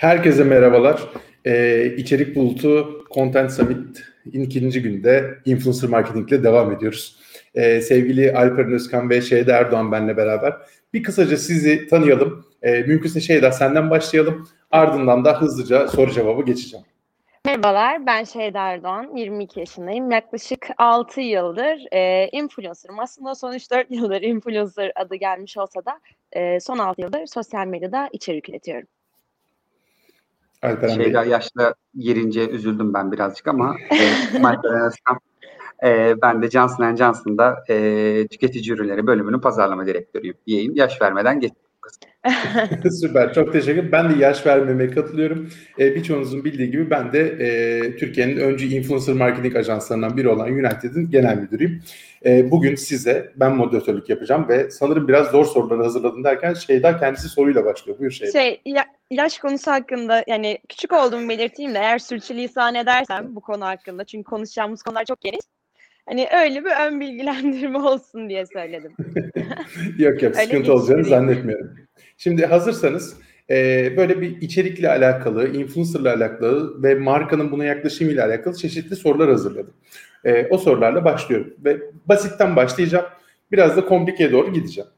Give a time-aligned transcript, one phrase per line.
[0.00, 1.02] Herkese merhabalar.
[1.46, 7.16] Ee, İçerik Bulutu Content Summit'in ikinci günde influencer marketing ile devam ediyoruz.
[7.54, 10.56] Ee, sevgili Alper Özkan ve Şeyda Erdoğan benle beraber
[10.92, 12.46] bir kısaca sizi tanıyalım.
[12.62, 14.48] Ee, mümkünse Şeyda senden başlayalım.
[14.70, 16.86] Ardından da hızlıca soru cevabı geçeceğim.
[17.44, 20.10] Merhabalar, ben Şeyda Erdoğan, 22 yaşındayım.
[20.10, 22.98] Yaklaşık 6 yıldır e, influencer'ım.
[22.98, 26.00] Aslında son 3-4 yıldır influencer adı gelmiş olsa da
[26.32, 28.88] e, son 6 yıldır sosyal medyada içerik üretiyorum.
[30.62, 31.30] Alperen Şeyda Bey.
[31.30, 33.96] yaşla girince üzüldüm ben birazcık ama e,
[35.84, 40.74] e, ben de Johnson Johnson'da e, tüketici ürünleri bölümünün pazarlama direktörüyüm diyeyim.
[40.74, 41.52] Yaş vermeden geç.
[43.00, 43.34] Süper.
[43.34, 43.92] Çok teşekkür ederim.
[43.92, 45.50] Ben de yaş vermemeye katılıyorum.
[45.78, 51.10] E, birçoğunuzun bildiği gibi ben de e, Türkiye'nin öncü influencer marketing ajanslarından biri olan United'in
[51.10, 51.82] genel müdürüyüm.
[52.24, 57.28] E, bugün size ben moderatörlük yapacağım ve sanırım biraz zor soruları hazırladım derken Şeyda kendisi
[57.28, 57.98] soruyla başlıyor.
[57.98, 58.32] Buyur Şeyda.
[58.32, 63.64] Şey, ya, yaş konusu hakkında yani küçük olduğumu belirteyim de eğer sürçülisan edersem bu konu
[63.64, 65.40] hakkında çünkü konuşacağımız konular çok geniş.
[66.06, 68.92] Hani öyle bir ön bilgilendirme olsun diye söyledim.
[69.98, 71.70] yok yok sıkıntı olacağını zannetmiyorum.
[72.16, 73.16] Şimdi hazırsanız
[73.50, 79.74] e, böyle bir içerikle alakalı, influencerla alakalı ve markanın buna yaklaşımıyla alakalı çeşitli sorular hazırladım.
[80.24, 83.06] E, o sorularla başlıyorum ve basitten başlayacağım.
[83.52, 84.90] Biraz da komplikeye doğru gideceğim.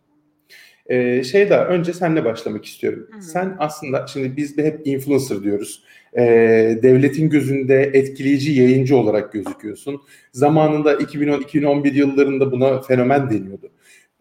[0.93, 3.09] Ee, şey daha önce senle başlamak istiyorum.
[3.11, 3.23] Hı hı.
[3.23, 5.83] Sen aslında şimdi biz de hep influencer diyoruz.
[6.17, 10.01] Ee, devletin gözünde etkileyici yayıncı olarak gözüküyorsun.
[10.33, 13.71] Zamanında 2010-2011 yıllarında buna fenomen deniyordu.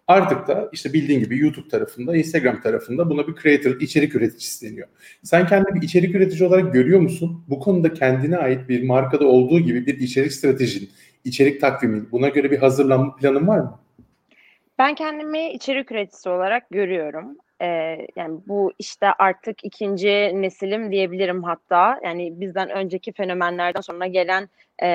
[0.08, 4.88] Artık da işte bildiğin gibi YouTube tarafında, Instagram tarafında buna bir creator, içerik üreticisi deniyor.
[5.24, 7.44] Sen kendini bir içerik üretici olarak görüyor musun?
[7.50, 10.90] Bu konuda kendine ait bir markada olduğu gibi bir içerik stratejin,
[11.24, 13.80] içerik takvimin, buna göre bir hazırlanma planın var mı?
[14.78, 17.38] Ben kendimi içerik üreticisi olarak görüyorum.
[17.62, 22.00] Ee, yani bu işte artık ikinci nesilim diyebilirim hatta.
[22.04, 24.50] Yani bizden önceki fenomenlerden sonra gelen
[24.84, 24.88] e,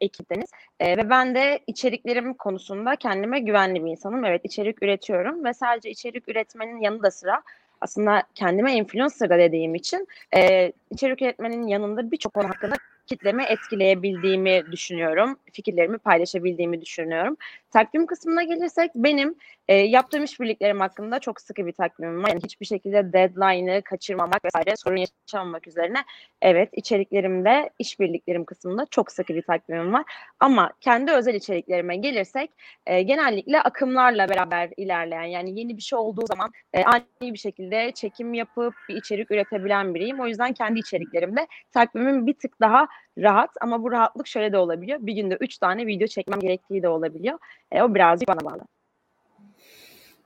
[0.00, 0.50] ekipteniz.
[0.80, 4.24] E, ve ben de içeriklerim konusunda kendime güvenli bir insanım.
[4.24, 7.42] Evet içerik üretiyorum ve sadece içerik üretmenin yanında sıra
[7.80, 12.74] aslında kendime influencer da dediğim için e, içerik üretmenin yanında birçok konu hakkında
[13.06, 15.38] kitlemi etkileyebildiğimi düşünüyorum.
[15.52, 17.36] Fikirlerimi paylaşabildiğimi düşünüyorum.
[17.70, 19.34] Takvim kısmına gelirsek benim
[19.68, 22.28] e, yaptığım işbirliklerim hakkında çok sıkı bir takvimim var.
[22.28, 25.98] Yani hiçbir şekilde deadline'ı kaçırmamak vesaire sorun yaşamamak üzerine
[26.42, 30.04] evet içeriklerimde işbirliklerim kısmında çok sıkı bir takvimim var.
[30.40, 32.50] Ama kendi özel içeriklerime gelirsek
[32.86, 37.92] e, genellikle akımlarla beraber ilerleyen yani yeni bir şey olduğu zaman e, ani bir şekilde
[37.92, 40.20] çekim yapıp bir içerik üretebilen biriyim.
[40.20, 44.98] O yüzden kendi içeriklerimde takvimim bir tık daha rahat ama bu rahatlık şöyle de olabiliyor.
[45.02, 47.38] Bir günde üç tane video çekmem gerektiği de olabiliyor.
[47.72, 48.60] E, o birazcık bana bağlı.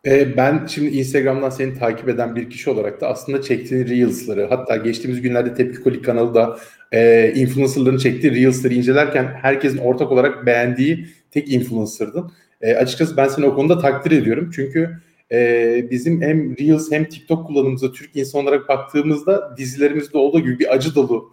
[0.07, 4.77] E, ben şimdi Instagram'dan seni takip eden bir kişi olarak da aslında çektiğin Reels'ları hatta
[4.77, 6.59] geçtiğimiz günlerde Tepki Kolik kanalı da
[6.93, 12.33] e, influencerların çektiği Reels'ları incelerken herkesin ortak olarak beğendiği tek influencer'dın.
[12.61, 14.51] E, açıkçası ben seni o konuda takdir ediyorum.
[14.55, 15.01] Çünkü
[15.33, 20.75] e, bizim hem Reels hem TikTok kullanımımıza Türk insan olarak baktığımızda dizilerimizde olduğu gibi bir
[20.75, 21.33] acı dolu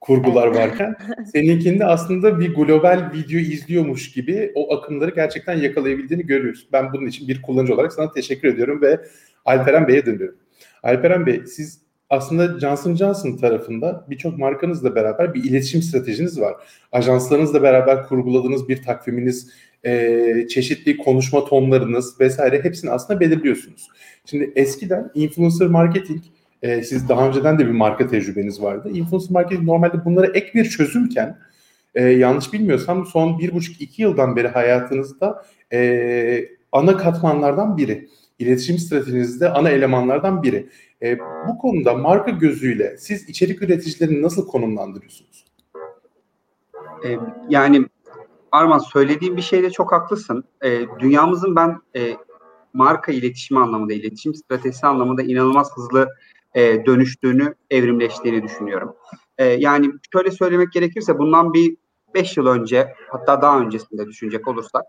[0.00, 0.96] kurgular varken
[1.32, 6.68] seninkinde aslında bir global video izliyormuş gibi o akımları gerçekten yakalayabildiğini görüyoruz.
[6.72, 9.00] Ben bunun için bir kullanıcı olarak sana teşekkür ediyorum ve
[9.44, 10.38] Alperen Bey'e dönüyorum.
[10.82, 11.80] Alperen Bey siz
[12.10, 16.54] aslında Johnson Johnson tarafında birçok markanızla beraber bir iletişim stratejiniz var.
[16.92, 19.50] Ajanslarınızla beraber kurguladığınız bir takviminiz,
[19.84, 23.88] e, çeşitli konuşma tonlarınız vesaire hepsini aslında belirliyorsunuz.
[24.24, 26.20] Şimdi eskiden influencer marketing
[26.62, 28.90] e, siz daha önceden de bir marka tecrübeniz vardı.
[28.90, 31.38] Influencer marketing normalde bunlara ek bir çözümken
[31.94, 38.08] e, yanlış bilmiyorsam son bir buçuk iki yıldan beri hayatınızda e, ana katmanlardan biri.
[38.38, 40.68] İletişim stratejinizde ana elemanlardan biri.
[41.02, 45.44] E, bu konuda marka gözüyle siz içerik üreticilerini nasıl konumlandırıyorsunuz?
[47.04, 47.86] E, yani
[48.52, 50.44] Arman söylediğim bir şeyde çok haklısın.
[50.64, 52.16] E, dünyamızın ben e,
[52.72, 56.08] marka iletişimi anlamında, iletişim stratejisi anlamında inanılmaz hızlı
[56.54, 58.94] e, dönüştüğünü, evrimleştiğini düşünüyorum.
[59.38, 61.76] E, yani şöyle söylemek gerekirse bundan bir
[62.14, 64.82] 5 yıl önce hatta daha öncesinde düşünecek olursak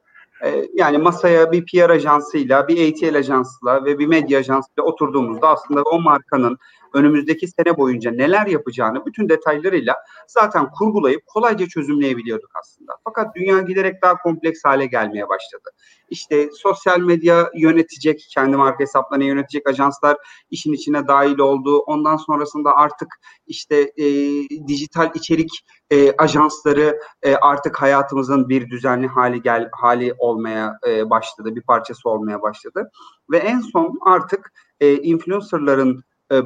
[0.44, 5.82] e, yani masaya bir PR ajansıyla, bir ATL ajansıyla ve bir medya ajansıyla oturduğumuzda aslında
[5.82, 6.58] o markanın
[6.94, 9.96] önümüzdeki sene boyunca neler yapacağını bütün detaylarıyla
[10.28, 12.92] zaten kurgulayıp kolayca çözümleyebiliyorduk aslında.
[13.04, 15.70] Fakat dünya giderek daha kompleks hale gelmeye başladı.
[16.10, 20.18] İşte sosyal medya yönetecek, kendi marka hesaplarını yönetecek ajanslar
[20.50, 21.80] işin içine dahil oldu.
[21.80, 23.08] Ondan sonrasında artık
[23.48, 24.06] işte e,
[24.68, 31.56] dijital içerik e, ajansları e, artık hayatımızın bir düzenli hali gel hali olmaya e, başladı,
[31.56, 32.90] bir parçası olmaya başladı.
[33.32, 36.42] Ve en son artık e, influencerların e,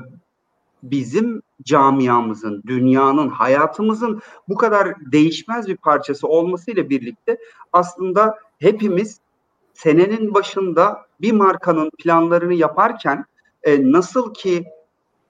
[0.92, 7.38] bizim camiamızın, dünyanın, hayatımızın bu kadar değişmez bir parçası olmasıyla birlikte
[7.74, 9.20] aslında hepimiz
[9.74, 13.26] senenin başında bir markanın planlarını yaparken
[13.64, 14.66] e, nasıl ki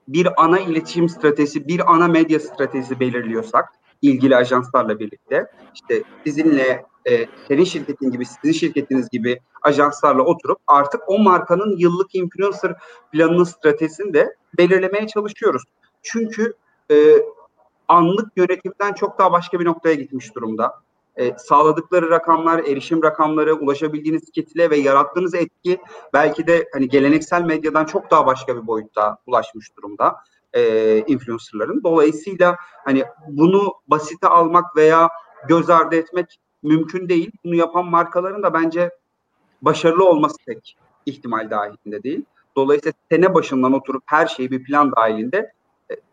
[0.08, 7.26] bir ana iletişim stratejisi, bir ana medya stratejisi belirliyorsak ilgili ajanslarla birlikte işte sizinle e,
[7.48, 12.76] senin şirketin gibi, sizin şirketiniz gibi ajanslarla oturup artık o markanın yıllık influencer
[13.12, 15.64] planının stratejisini de belirlemeye çalışıyoruz.
[16.02, 16.54] Çünkü
[16.92, 16.96] e,
[17.88, 20.74] anlık yönetimden çok daha başka bir noktaya gitmiş durumda.
[21.16, 25.78] E, sağladıkları rakamlar, erişim rakamları, ulaşabildiğiniz kitle ve yarattığınız etki
[26.14, 30.16] belki de hani geleneksel medyadan çok daha başka bir boyutta ulaşmış durumda
[30.56, 31.84] e, influencerların.
[31.84, 32.56] Dolayısıyla
[32.86, 35.10] hani bunu basite almak veya
[35.48, 37.32] göz ardı etmek mümkün değil.
[37.44, 38.90] Bunu yapan markaların da bence
[39.62, 42.26] başarılı olması pek ihtimal dahilinde değil.
[42.56, 45.52] Dolayısıyla sene başından oturup her şeyi bir plan dahilinde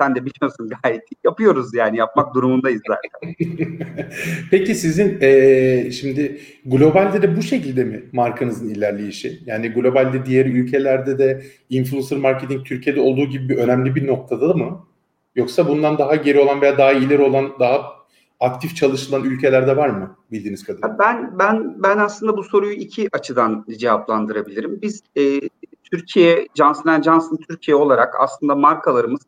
[0.01, 3.35] sen de biliyorsun gayet yapıyoruz yani yapmak durumundayız zaten.
[4.51, 9.43] Peki sizin e, şimdi globalde de bu şekilde mi markanızın ilerleyişi?
[9.47, 14.87] Yani globalde diğer ülkelerde de influencer marketing Türkiye'de olduğu gibi bir önemli bir noktada mı?
[15.35, 18.03] Yoksa bundan daha geri olan veya daha ileri olan daha
[18.41, 20.99] aktif çalışılan ülkelerde var mı bildiğiniz kadarıyla?
[20.99, 24.83] Ben ben ben aslında bu soruyu iki açıdan cevaplandırabilirim.
[24.83, 25.41] Biz e,
[25.93, 29.21] Türkiye Johnson Johnson Türkiye olarak aslında markalarımız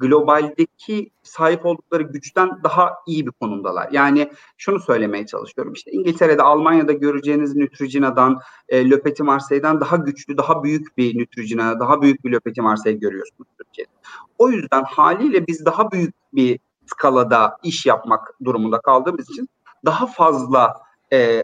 [0.00, 3.88] globaldeki sahip oldukları güçten daha iyi bir konumdalar.
[3.92, 5.72] Yani şunu söylemeye çalışıyorum.
[5.72, 12.02] İşte İngiltere'de, Almanya'da göreceğiniz Neutrogena'dan, e, Le Marseille'den daha güçlü, daha büyük bir Neutrogena, daha
[12.02, 13.90] büyük bir Le Marseille görüyorsunuz Türkiye'de.
[14.38, 19.48] O yüzden haliyle biz daha büyük bir skalada iş yapmak durumunda kaldığımız için
[19.84, 20.74] daha fazla
[21.12, 21.42] e,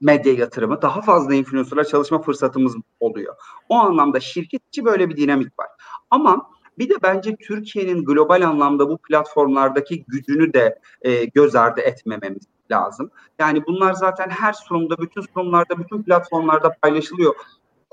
[0.00, 3.34] medya yatırımı, daha fazla influencerla çalışma fırsatımız oluyor.
[3.68, 5.68] O anlamda şirket içi böyle bir dinamik var.
[6.10, 12.42] Ama bir de bence Türkiye'nin global anlamda bu platformlardaki gücünü de e, göz ardı etmememiz
[12.70, 13.10] lazım.
[13.38, 17.34] Yani bunlar zaten her sunumda, bütün sunumlarda, bütün platformlarda paylaşılıyor.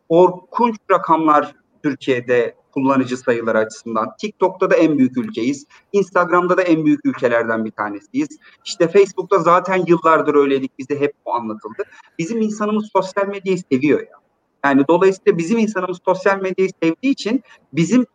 [0.09, 4.09] Korkunç rakamlar Türkiye'de kullanıcı sayıları açısından.
[4.19, 5.65] TikTok'ta da en büyük ülkeyiz.
[5.91, 8.29] Instagram'da da en büyük ülkelerden bir tanesiyiz.
[8.65, 10.79] İşte Facebook'ta zaten yıllardır öyleydik.
[10.79, 11.83] Bize hep bu anlatıldı.
[12.19, 14.21] Bizim insanımız sosyal medyayı seviyor ya.
[14.65, 17.43] Yani dolayısıyla bizim insanımız sosyal medyayı sevdiği için
[17.73, 18.05] bizim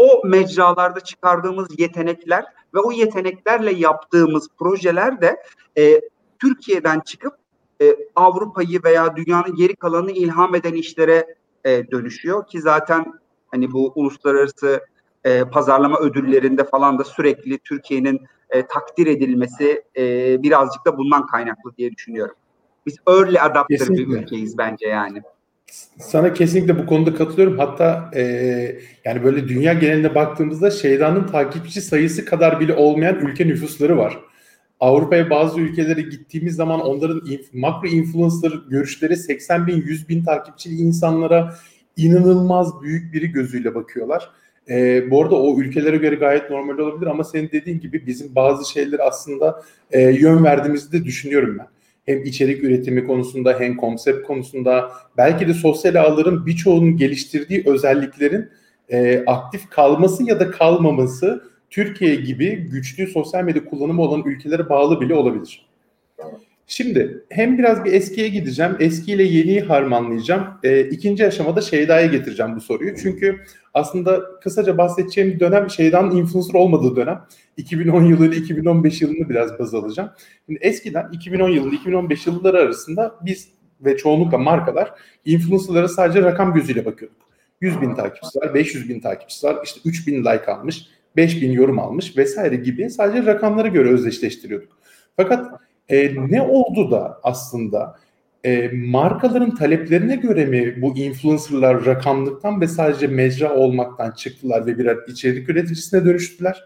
[0.00, 2.44] o mecralarda çıkardığımız yetenekler
[2.74, 5.42] ve o yeteneklerle yaptığımız projeler de
[5.78, 6.00] e,
[6.38, 7.34] Türkiye'den çıkıp
[7.82, 11.26] e, Avrupa'yı veya dünyanın geri kalanını ilham eden işlere
[11.64, 13.12] e, dönüşüyor ki zaten
[13.50, 14.80] hani bu uluslararası
[15.24, 18.20] e, pazarlama ödüllerinde falan da sürekli Türkiye'nin
[18.50, 20.02] e, takdir edilmesi e,
[20.42, 22.34] birazcık da bundan kaynaklı diye düşünüyorum.
[22.86, 25.22] Biz early adapter bir ülkeyiz bence yani.
[25.98, 27.58] Sana kesinlikle bu konuda katılıyorum.
[27.58, 28.22] Hatta e,
[29.04, 34.18] yani böyle dünya genelinde baktığımızda Şeyda'nın takipçi sayısı kadar bile olmayan ülke nüfusları var.
[34.80, 40.74] Avrupa'ya bazı ülkelere gittiğimiz zaman onların inf- makro influencer görüşleri 80 bin, 100 bin takipçili
[40.74, 41.54] insanlara
[41.96, 44.30] inanılmaz büyük biri gözüyle bakıyorlar.
[44.68, 48.72] E, bu arada o ülkelere göre gayet normal olabilir ama senin dediğin gibi bizim bazı
[48.72, 51.66] şeyleri aslında e, yön verdiğimizi de düşünüyorum ben.
[52.10, 58.48] Hem içerik üretimi konusunda hem konsept konusunda belki de sosyal ağların birçoğunun geliştirdiği özelliklerin
[58.88, 65.00] e, aktif kalması ya da kalmaması Türkiye gibi güçlü sosyal medya kullanımı olan ülkelere bağlı
[65.00, 65.66] bile olabilir.
[66.72, 68.76] Şimdi hem biraz bir eskiye gideceğim.
[68.80, 70.46] Eskiyle yeniyi harmanlayacağım.
[70.62, 72.96] E, ikinci aşamada Şeyda'ya getireceğim bu soruyu.
[72.96, 73.40] Çünkü
[73.74, 77.26] aslında kısaca bahsedeceğim dönem Şeyda'nın influencer olmadığı dönem.
[77.56, 80.10] 2010 yılı ile 2015 yılını biraz baz alacağım.
[80.46, 83.48] Şimdi eskiden 2010 yılı 2015 yılları arasında biz
[83.80, 84.92] ve çoğunlukla markalar
[85.24, 87.18] influencerlara sadece rakam gözüyle bakıyorduk.
[87.60, 90.86] 100 bin takipçisi var, 500 bin takipçisi var, işte 3 bin like almış,
[91.16, 94.78] 5 bin yorum almış vesaire gibi sadece rakamlara göre özdeşleştiriyorduk.
[95.16, 97.96] Fakat e, ne oldu da aslında
[98.44, 104.96] e, markaların taleplerine göre mi bu influencerlar rakamlıktan ve sadece mecra olmaktan çıktılar ve birer
[105.08, 106.64] içerik üreticisine dönüştüler?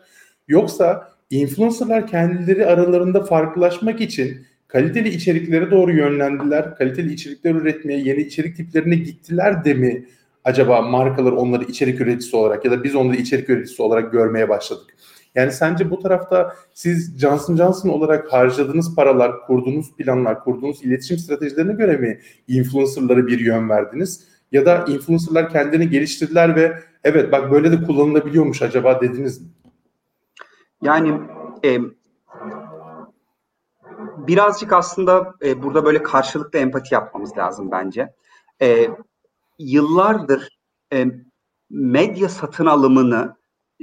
[0.49, 8.57] Yoksa influencerlar kendileri aralarında farklılaşmak için kaliteli içeriklere doğru yönlendiler, kaliteli içerikler üretmeye, yeni içerik
[8.57, 10.07] tiplerine gittiler de mi
[10.45, 14.95] acaba markalar onları içerik üreticisi olarak ya da biz onları içerik üreticisi olarak görmeye başladık?
[15.35, 21.73] Yani sence bu tarafta siz Johnson Johnson olarak harcadığınız paralar, kurduğunuz planlar, kurduğunuz iletişim stratejilerine
[21.73, 24.29] göre mi influencerlara bir yön verdiniz?
[24.53, 29.49] Ya da influencerlar kendini geliştirdiler ve evet bak böyle de kullanılabiliyormuş acaba dediniz mi?
[30.83, 31.21] Yani
[31.65, 31.79] e,
[34.27, 38.13] birazcık aslında e, burada böyle karşılıklı empati yapmamız lazım bence.
[38.63, 38.89] E,
[39.59, 40.59] yıllardır
[40.93, 41.07] e,
[41.71, 43.37] medya satın alımını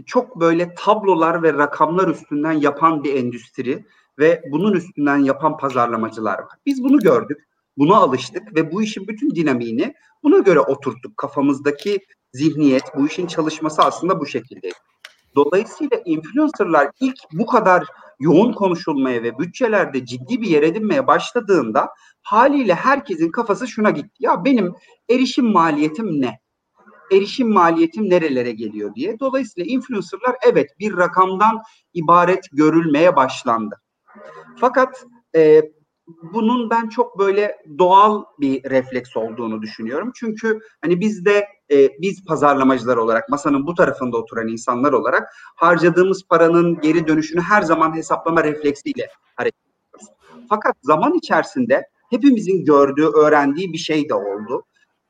[0.06, 3.86] çok böyle tablolar ve rakamlar üstünden yapan bir endüstri
[4.20, 6.58] ve bunun üstünden yapan pazarlamacılar var.
[6.66, 9.94] Biz bunu gördük, buna alıştık ve bu işin bütün dinamiğini
[10.24, 11.18] buna göre oturttuk.
[11.18, 12.00] Kafamızdaki
[12.34, 14.72] zihniyet, bu işin çalışması aslında bu şekilde.
[15.36, 17.86] Dolayısıyla influencerlar ilk bu kadar
[18.20, 21.90] yoğun konuşulmaya ve bütçelerde ciddi bir yer edinmeye başladığında
[22.22, 24.16] haliyle herkesin kafası şuna gitti.
[24.20, 24.74] Ya benim
[25.10, 26.40] erişim maliyetim ne?
[27.12, 29.20] Erişim maliyetim nerelere geliyor diye.
[29.20, 31.62] Dolayısıyla influencerlar evet bir rakamdan
[31.94, 33.82] ibaret görülmeye başlandı.
[34.60, 35.62] Fakat e,
[36.24, 40.12] bunun ben çok böyle doğal bir refleks olduğunu düşünüyorum.
[40.16, 46.24] Çünkü hani biz de e, biz pazarlamacılar olarak masanın bu tarafında oturan insanlar olarak harcadığımız
[46.30, 50.08] paranın geri dönüşünü her zaman hesaplama refleksiyle hareket ediyoruz.
[50.50, 54.64] Fakat zaman içerisinde hepimizin gördüğü, öğrendiği bir şey de oldu.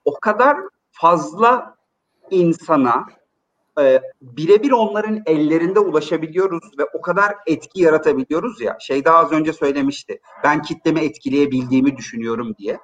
[0.06, 0.58] O kadar
[0.92, 1.76] fazla
[2.32, 3.06] insana
[3.80, 8.78] e, birebir onların ellerinde ulaşabiliyoruz ve o kadar etki yaratabiliyoruz ya.
[8.80, 10.22] Şey daha az önce söylemişti.
[10.44, 12.80] Ben kitlemi etkileyebildiğimi düşünüyorum diye.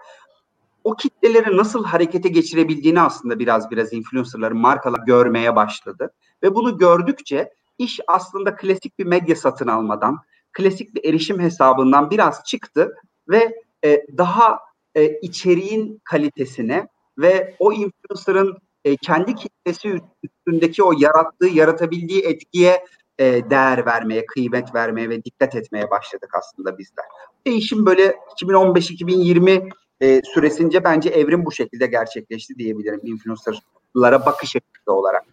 [0.83, 6.13] O kitleleri nasıl harekete geçirebildiğini aslında biraz biraz influencerların markalar görmeye başladı.
[6.43, 10.17] Ve bunu gördükçe iş aslında klasik bir medya satın almadan,
[10.53, 12.95] klasik bir erişim hesabından biraz çıktı
[13.29, 14.59] ve e, daha
[14.95, 16.87] e, içeriğin kalitesine
[17.17, 22.85] ve o influencer'ın e, kendi kitlesi üstündeki o yarattığı, yaratabildiği etkiye
[23.19, 27.05] e, değer vermeye, kıymet vermeye ve dikkat etmeye başladık aslında bizler.
[27.47, 29.69] Değişim böyle 2015-2020
[30.01, 35.23] e, süresince bence evrim bu şekilde gerçekleşti diyebilirim influencerlara bakış açısı olarak.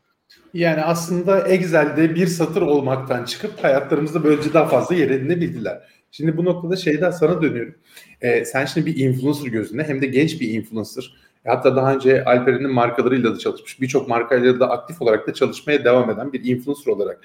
[0.55, 5.89] Yani aslında Excel'de bir satır olmaktan çıkıp hayatlarımızda böylece daha fazla yer edinebildiler.
[6.11, 7.75] Şimdi bu noktada şeyden sana dönüyorum.
[8.21, 11.15] Ee, sen şimdi bir influencer gözünde hem de genç bir influencer
[11.47, 13.81] Hatta daha önce Alperen'in markalarıyla da çalışmış.
[13.81, 17.21] Birçok markayla da aktif olarak da çalışmaya devam eden bir influencer olarak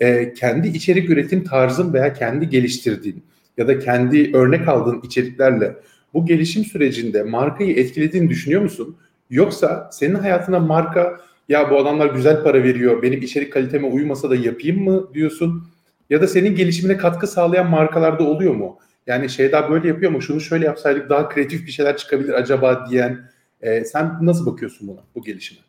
[0.00, 3.22] e, kendi içerik üretim tarzın veya kendi geliştirdiğin
[3.56, 5.76] ya da kendi örnek aldığın içeriklerle
[6.14, 8.96] bu gelişim sürecinde markayı etkilediğini düşünüyor musun?
[9.30, 14.36] Yoksa senin hayatına marka ya bu adamlar güzel para veriyor benim içerik kaliteme uymasa da
[14.36, 15.64] yapayım mı diyorsun?
[16.10, 18.78] Ya da senin gelişimine katkı sağlayan markalarda oluyor mu?
[19.06, 20.22] Yani şey daha böyle yapıyor mu?
[20.22, 23.31] Şunu şöyle yapsaydık daha kreatif bir şeyler çıkabilir acaba diyen
[23.62, 25.60] e, sen nasıl bakıyorsun buna, bu gelişime?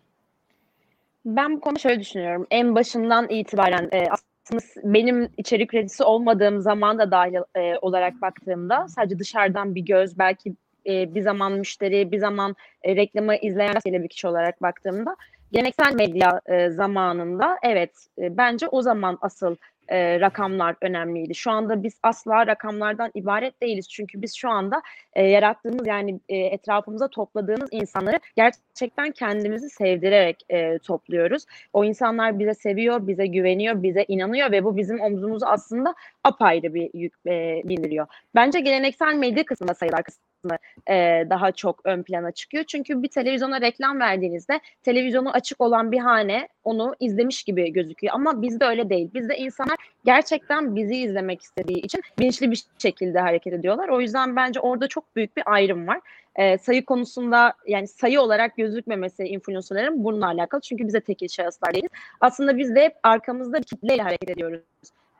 [1.25, 2.47] Ben bu konuda şöyle düşünüyorum.
[2.51, 8.87] En başından itibaren e, aslında benim içerik üreticisi olmadığım zaman da dahil e, olarak baktığımda
[8.87, 10.53] sadece dışarıdan bir göz belki
[10.85, 15.15] e, bir zaman müşteri bir zaman e, reklamı izleyen bir kişi olarak baktığımda
[15.51, 19.55] geleneksel medya e, zamanında evet e, bence o zaman asıl
[19.89, 21.35] e, rakamlar önemliydi.
[21.35, 23.89] Şu anda biz asla rakamlardan ibaret değiliz.
[23.89, 24.81] Çünkü biz şu anda
[25.13, 31.45] e, yarattığımız yani e, etrafımıza topladığımız insanları gerçekten kendimizi sevdirerek e, topluyoruz.
[31.73, 36.89] O insanlar bize seviyor, bize güveniyor, bize inanıyor ve bu bizim omzumuzu aslında apayrı bir
[36.93, 38.07] yük e, bindiriyor.
[38.35, 40.57] Bence geleneksel medya kısmında sayılar kısmı kısmı
[40.89, 42.63] e, daha çok ön plana çıkıyor.
[42.63, 48.13] Çünkü bir televizyona reklam verdiğinizde televizyonu açık olan bir hane onu izlemiş gibi gözüküyor.
[48.13, 49.09] Ama bizde öyle değil.
[49.13, 53.89] Bizde insanlar gerçekten bizi izlemek istediği için bilinçli bir şekilde hareket ediyorlar.
[53.89, 55.99] O yüzden bence orada çok büyük bir ayrım var.
[56.35, 60.61] E, sayı konusunda yani sayı olarak gözükmemesi influencerların bununla alakalı.
[60.61, 61.89] Çünkü bize tekil şahıslar değiliz.
[62.21, 64.61] Aslında biz de hep arkamızda bir kitleyle hareket ediyoruz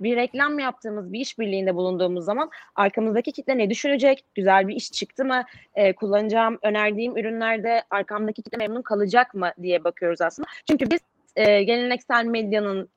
[0.04, 4.26] bir reklam yaptığımız bir işbirliğinde bulunduğumuz zaman arkamızdaki kitle ne düşünecek?
[4.36, 5.44] Güzel bir iş çıktı mı?
[5.76, 10.48] E, kullanacağım, önerdiğim ürünlerde arkamdaki kitle memnun kalacak mı diye bakıyoruz aslında.
[10.68, 11.00] Çünkü biz
[11.36, 12.90] e, geleneksel medyanın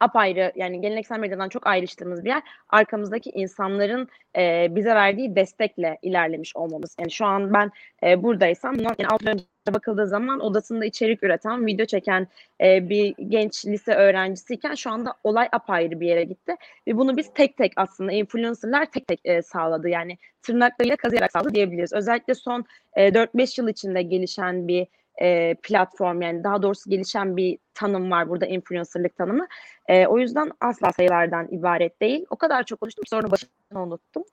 [0.00, 6.56] apayrı yani geleneksel medyadan çok ayrıştığımız bir yer arkamızdaki insanların e, bize verdiği destekle ilerlemiş
[6.56, 6.96] olmamız.
[7.00, 7.70] Yani şu an ben
[8.02, 12.26] e, buradaysam bundan yani alt önce bakıldığı zaman odasında içerik üreten, video çeken
[12.60, 16.54] e, bir genç lise öğrencisiyken şu anda olay apayrı bir yere gitti.
[16.88, 19.88] Ve bunu biz tek tek aslında influencerlar tek tek e, sağladı.
[19.88, 21.92] Yani tırnaklarıyla kazıyarak sağladı diyebiliriz.
[21.92, 22.64] Özellikle son
[22.96, 24.86] e, 4-5 yıl içinde gelişen bir
[25.22, 29.46] e, platform yani daha doğrusu gelişen bir tanım var burada influencerlık tanımı.
[29.88, 32.26] E, o yüzden asla sayılardan ibaret değil.
[32.30, 34.24] O kadar çok konuştum sonra başını unuttum.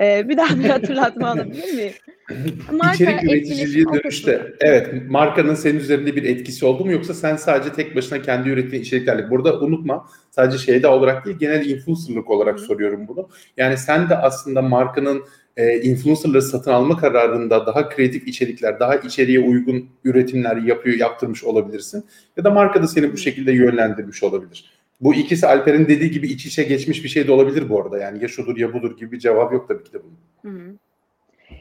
[0.00, 1.92] Ee, bir daha bir hatırlatma alabilir miyim?
[2.72, 7.72] Marka İçerik üreticiliğe dönüşte evet markanın senin üzerinde bir etkisi oldu mu yoksa sen sadece
[7.72, 12.62] tek başına kendi ürettiğin içeriklerle burada unutma sadece şeyde olarak değil genel influencerlık olarak Hı.
[12.62, 13.28] soruyorum bunu.
[13.56, 15.24] Yani sen de aslında markanın
[15.56, 22.04] e, influencerları satın alma kararında daha kreatif içerikler, daha içeriye uygun üretimler yapıyor, yaptırmış olabilirsin.
[22.36, 24.70] Ya da marka da seni bu şekilde yönlendirmiş olabilir.
[25.00, 27.98] Bu ikisi Alper'in dediği gibi iç içe geçmiş bir şey de olabilir bu arada.
[27.98, 30.54] Yani ya şudur ya budur gibi bir cevap yok tabii ki de bunun.
[30.54, 30.76] Hı hı.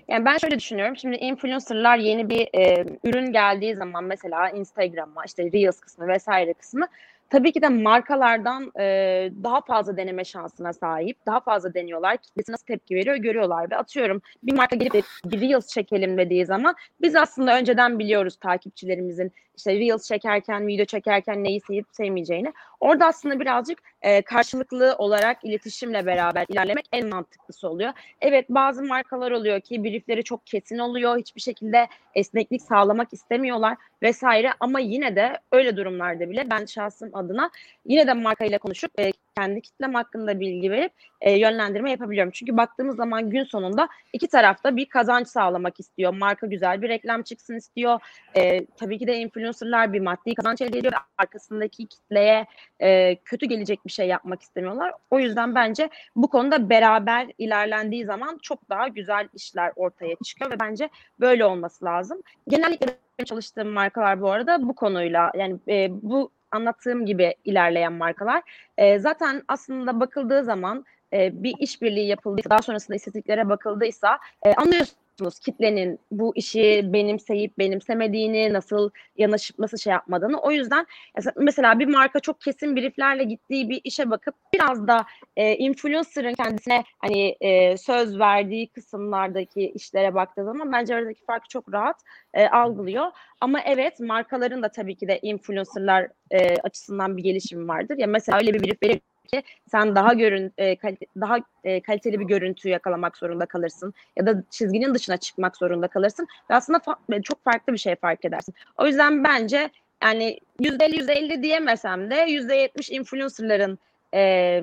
[0.07, 0.95] Yani ben şöyle düşünüyorum.
[0.97, 6.87] Şimdi influencerlar yeni bir e, ürün geldiği zaman mesela Instagram'a işte Reels kısmı vesaire kısmı
[7.29, 8.83] tabii ki de markalardan e,
[9.43, 11.17] daha fazla deneme şansına sahip.
[11.25, 12.17] Daha fazla deniyorlar.
[12.17, 16.75] Kitlesi nasıl tepki veriyor görüyorlar ve atıyorum bir marka gelip bir Reels çekelim dediği zaman
[17.01, 22.53] biz aslında önceden biliyoruz takipçilerimizin işte Reels çekerken, video çekerken neyi sevip sevmeyeceğini.
[22.79, 27.91] Orada aslında birazcık e, karşılıklı olarak iletişimle beraber ilerlemek en mantıklısı oluyor.
[28.21, 31.17] Evet bazı markalar oluyor ki briefleri çok kesin oluyor.
[31.17, 37.49] Hiçbir şekilde esneklik sağlamak istemiyorlar vesaire ama yine de öyle durumlarda bile ben şahsım adına
[37.85, 42.31] yine de markayla konuşup e, kendi kitlem hakkında bilgi verip e, yönlendirme yapabiliyorum.
[42.31, 46.13] Çünkü baktığımız zaman gün sonunda iki tarafta bir kazanç sağlamak istiyor.
[46.13, 47.99] Marka güzel bir reklam çıksın istiyor.
[48.35, 52.45] E, tabii ki de influencerlar bir maddi kazanç elde ediyor arkasındaki kitleye
[52.79, 54.93] e, kötü gelecek bir şey yapmak istemiyorlar.
[55.11, 60.59] O yüzden bence bu konuda beraber ilerlendiği zaman çok daha güzel işler ortaya çıkıyor ve
[60.59, 60.89] bence
[61.19, 62.21] böyle olması lazım.
[62.47, 68.43] Genellikle çalıştığım markalar bu arada bu konuyla yani e, bu anlattığım gibi ilerleyen markalar.
[68.77, 75.39] E, zaten aslında bakıldığı zaman e, bir işbirliği yapıldıysa, daha sonrasında istatistiklere bakıldıysa e, anlıyorsunuz
[75.45, 80.37] kitlenin bu işi benimseyip benimsemediğini, nasıl yanaşıp nasıl şey yapmadığını.
[80.37, 80.85] O yüzden
[81.37, 85.05] mesela bir marka çok kesin brieflerle gittiği bir işe bakıp biraz da
[85.37, 91.73] e, influencer'ın kendisine hani e, söz verdiği kısımlardaki işlere baktığı zaman bence aradaki farkı çok
[91.73, 92.01] rahat
[92.33, 93.05] e, algılıyor.
[93.41, 97.97] Ama evet markaların da tabii ki de influencer'lar e, açısından bir gelişim vardır.
[97.97, 102.19] Ya mesela öyle bir brief verip ki sen daha görün e, kalite, daha e, kaliteli
[102.19, 107.21] bir görüntü yakalamak zorunda kalırsın ya da çizginin dışına çıkmak zorunda kalırsın ve aslında fa-
[107.23, 108.53] çok farklı bir şey fark edersin.
[108.77, 109.69] O yüzden bence
[110.03, 113.79] yani %50 %50 diyemesem de %70 influencerların
[114.13, 114.61] e,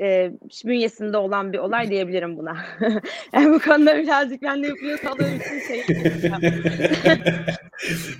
[0.00, 0.32] e,
[0.64, 2.56] bünyesinde olan bir olay diyebilirim buna.
[3.32, 5.84] yani bu konuda birazcık ben de influence aldığım için şey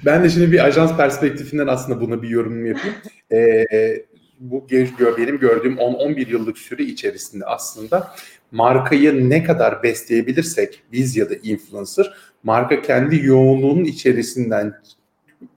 [0.04, 2.96] Ben de şimdi bir ajans perspektifinden aslında buna bir yorum yapayım.
[3.32, 3.66] Ee,
[4.42, 4.66] bu
[5.18, 8.14] benim gördüğüm 10-11 yıllık süre içerisinde aslında
[8.52, 14.74] markayı ne kadar besleyebilirsek biz ya da influencer marka kendi yoğunluğunun içerisinden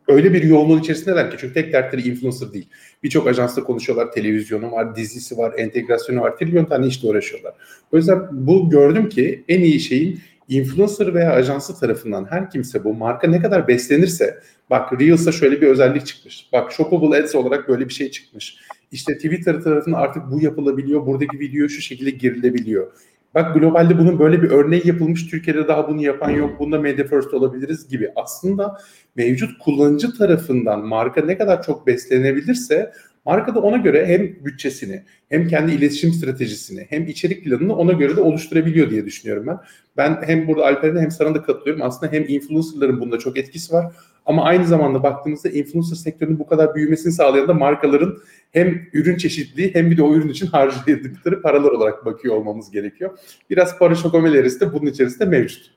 [0.08, 2.70] öyle bir yoğunluğun içerisindeler ki çünkü tek dertleri influencer değil.
[3.04, 7.54] Birçok ajansta konuşuyorlar, televizyonu var, dizisi var, entegrasyonu var, trilyon tane işle uğraşıyorlar.
[7.92, 10.20] O yüzden bu gördüm ki en iyi şeyin
[10.50, 15.68] influencer veya ajansı tarafından her kimse bu marka ne kadar beslenirse bak Reels'a şöyle bir
[15.68, 16.50] özellik çıkmış.
[16.54, 18.58] Bak Shoppable Ads olarak böyle bir şey çıkmış.
[18.92, 21.06] İşte Twitter tarafında artık bu yapılabiliyor.
[21.06, 22.92] Buradaki video şu şekilde girilebiliyor.
[23.36, 25.28] Bak globalde bunun böyle bir örneği yapılmış.
[25.28, 26.60] Türkiye'de daha bunu yapan yok.
[26.60, 28.12] Bunda media first olabiliriz gibi.
[28.16, 28.78] Aslında
[29.16, 32.92] mevcut kullanıcı tarafından marka ne kadar çok beslenebilirse
[33.26, 38.16] marka da ona göre hem bütçesini hem kendi iletişim stratejisini hem içerik planını ona göre
[38.16, 39.58] de oluşturabiliyor diye düşünüyorum ben.
[39.98, 41.82] Ben hem burada Alper'e hem sana da katılıyorum.
[41.82, 43.96] Aslında hem influencerların bunda çok etkisi var.
[44.26, 48.18] Ama aynı zamanda baktığımızda influencer sektörünün bu kadar büyümesini sağlayan da markaların
[48.52, 53.18] hem ürün çeşitliliği hem bir de o ürün için harcadıkları paralar olarak bakıyor olmamız gerekiyor.
[53.50, 55.72] Biraz para şokomelerisi de bunun içerisinde mevcut.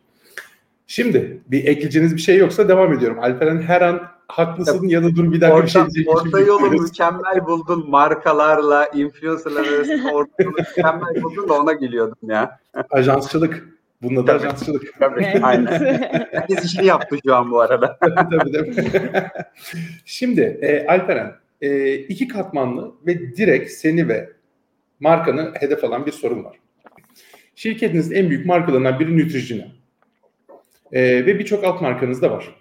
[0.86, 3.18] Şimdi bir ekleyeceğiniz bir şey yoksa devam ediyorum.
[3.20, 6.04] Alperen her an haklısın ya da dur bir dakika orta, bir şey.
[6.08, 12.58] Orta yolu mükemmel buldun markalarla, influencerlar arasında orta yolu mükemmel buldun da ona geliyordum ya.
[12.90, 13.77] Ajansçılık.
[14.02, 14.94] Bunun adı ajansçılık.
[14.98, 15.66] Tabii, aynen.
[16.32, 17.98] Herkes işini yaptı şu an bu arada.
[18.00, 18.74] tabii tabii.
[20.04, 24.30] Şimdi e, Alperen, e, iki katmanlı ve direkt seni ve
[25.00, 26.56] markanı hedef alan bir sorun var.
[27.54, 29.66] Şirketinizin en büyük markalarından biri Neutrogena.
[30.92, 32.57] E, ve birçok alt markanız da var.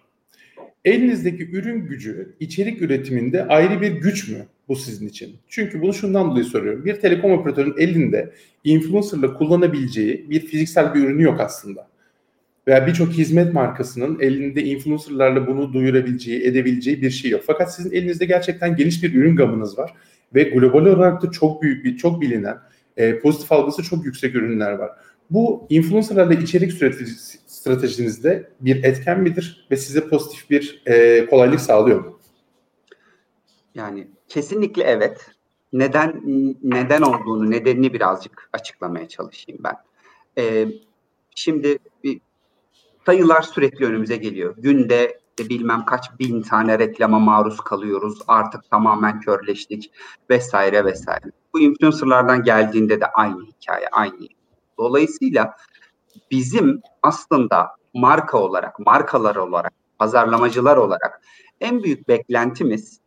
[0.88, 5.36] Elinizdeki ürün gücü içerik üretiminde ayrı bir güç mü bu sizin için?
[5.48, 6.86] Çünkü bunu şundan dolayı soruyorum.
[6.86, 11.88] Bir telekom operatörünün elinde influencerla kullanabileceği bir fiziksel bir ürünü yok aslında.
[12.68, 17.42] Veya birçok hizmet markasının elinde influencerlarla bunu duyurabileceği, edebileceği bir şey yok.
[17.48, 19.94] Fakat sizin elinizde gerçekten geniş bir ürün gamınız var
[20.36, 22.58] ve global olarak da çok büyük bir, çok bilinen,
[22.98, 24.92] e, pozitif algısı çok yüksek ürünler var.
[25.30, 26.74] Bu influencerlarla içerik
[27.48, 32.20] stratejinizde bir etken midir ve size pozitif bir e, kolaylık sağlıyor mu?
[33.76, 35.32] Yani kesinlikle evet.
[35.74, 36.22] Neden
[36.64, 39.76] neden olduğunu, nedenini birazcık açıklamaya çalışayım ben.
[40.38, 40.68] Ee,
[41.36, 41.78] şimdi
[43.06, 44.56] sayılar sürekli önümüze geliyor.
[44.58, 48.20] Günde e, bilmem kaç bin tane reklama maruz kalıyoruz.
[48.28, 49.92] Artık tamamen körleştik
[50.30, 51.32] vesaire vesaire.
[51.54, 54.28] Bu influencerlardan geldiğinde de aynı hikaye, aynı.
[54.78, 55.56] Dolayısıyla
[56.32, 61.22] bizim aslında marka olarak, markalar olarak, pazarlamacılar olarak
[61.62, 63.00] en büyük beklentimiz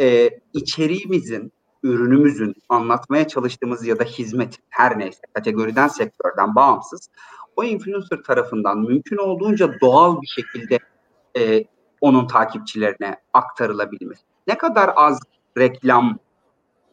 [0.00, 7.10] e, içeriğimizin, ürünümüzün anlatmaya çalıştığımız ya da hizmet her neyse kategoriden, sektörden bağımsız
[7.56, 10.78] o influencer tarafından mümkün olduğunca doğal bir şekilde
[11.38, 11.64] e,
[12.00, 14.22] onun takipçilerine aktarılabilmesi.
[14.46, 15.20] Ne kadar az
[15.58, 16.18] reklam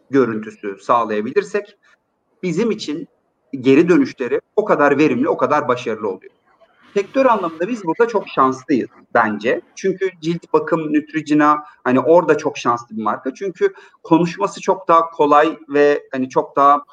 [0.10, 1.78] görüntüsü sağlayabilirsek
[2.44, 3.08] bizim için
[3.62, 6.32] geri dönüşleri o kadar verimli, o kadar başarılı oluyor.
[6.94, 9.62] Sektör anlamında biz burada çok şanslıyız bence.
[9.76, 13.34] Çünkü cilt bakım Neutrogena hani orada çok şanslı bir marka.
[13.34, 16.84] Çünkü konuşması çok daha kolay ve hani çok daha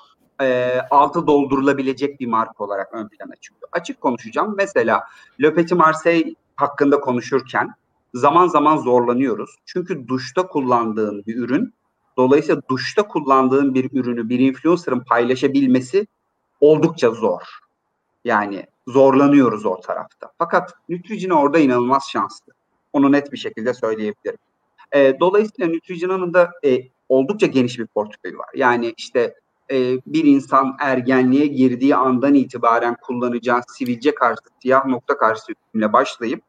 [0.42, 3.68] e, altı doldurulabilecek bir marka olarak ön plana çıkıyor.
[3.72, 4.54] Açık konuşacağım.
[4.56, 5.04] Mesela
[5.42, 7.74] Le Petit Marseille hakkında konuşurken
[8.14, 9.56] zaman zaman zorlanıyoruz.
[9.64, 11.74] Çünkü duşta kullandığın bir ürün
[12.16, 16.06] dolayısıyla duşta kullandığın bir ürünü bir influencer'ın paylaşabilmesi
[16.60, 17.42] oldukça zor.
[18.24, 20.32] Yani zorlanıyoruz o tarafta.
[20.38, 22.52] Fakat Neutrogena orada inanılmaz şanslı.
[22.92, 24.38] Onu net bir şekilde söyleyebilirim.
[24.92, 28.48] E, dolayısıyla Neutrogena'nın da e, oldukça geniş bir portföyü var.
[28.54, 29.34] Yani işte
[29.70, 36.42] e, bir insan ergenliğe girdiği andan itibaren kullanacağı sivilce karşı, siyah nokta karşı ürünle başlayıp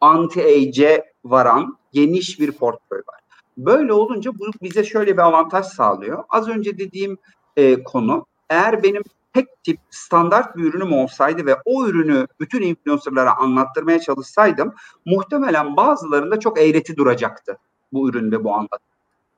[0.00, 3.20] anti-age'e varan geniş bir portföy var.
[3.56, 6.24] Böyle olunca bu bize şöyle bir avantaj sağlıyor.
[6.28, 7.18] Az önce dediğim
[7.56, 9.02] e, konu eğer benim
[9.38, 14.74] tek tip standart bir ürünüm olsaydı ve o ürünü bütün influencerlara anlattırmaya çalışsaydım
[15.06, 17.58] muhtemelen bazılarında çok eğreti duracaktı
[17.92, 18.88] bu ürün ve bu anlatım.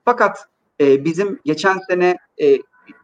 [0.05, 0.49] Fakat
[0.81, 2.59] e, bizim geçen sene e,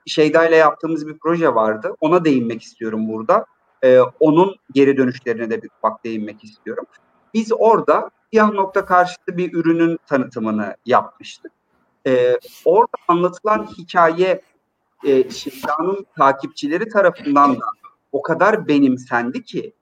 [0.07, 1.95] Şeyda ile yaptığımız bir proje vardı.
[2.01, 3.47] Ona değinmek istiyorum burada.
[3.85, 6.85] E, onun geri dönüşlerine de bir ufak değinmek istiyorum.
[7.35, 11.53] Biz orada siyah nokta karşıtı bir ürünün tanıtımını yapmıştık.
[12.07, 14.41] E, orada anlatılan hikaye
[15.05, 17.65] e, Şifta'nın takipçileri tarafından da
[18.13, 19.73] o kadar benimsendi ki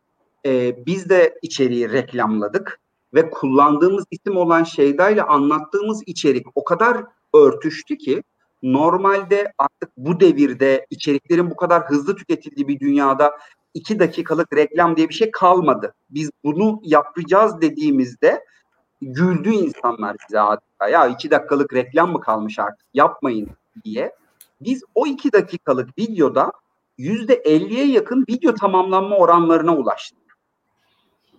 [0.46, 2.80] e, biz de içeriği reklamladık
[3.14, 8.22] ve kullandığımız isim olan Şeyda ile anlattığımız içerik o kadar örtüştü ki
[8.62, 13.38] normalde artık bu devirde içeriklerin bu kadar hızlı tüketildiği bir dünyada
[13.74, 15.94] iki dakikalık reklam diye bir şey kalmadı.
[16.10, 18.44] Biz bunu yapacağız dediğimizde
[19.02, 20.88] güldü insanlar bize adeta.
[20.88, 23.48] Ya iki dakikalık reklam mı kalmış artık yapmayın
[23.84, 24.12] diye.
[24.64, 26.52] Biz o iki dakikalık videoda
[26.98, 30.38] yüzde elliye yakın video tamamlanma oranlarına ulaştık.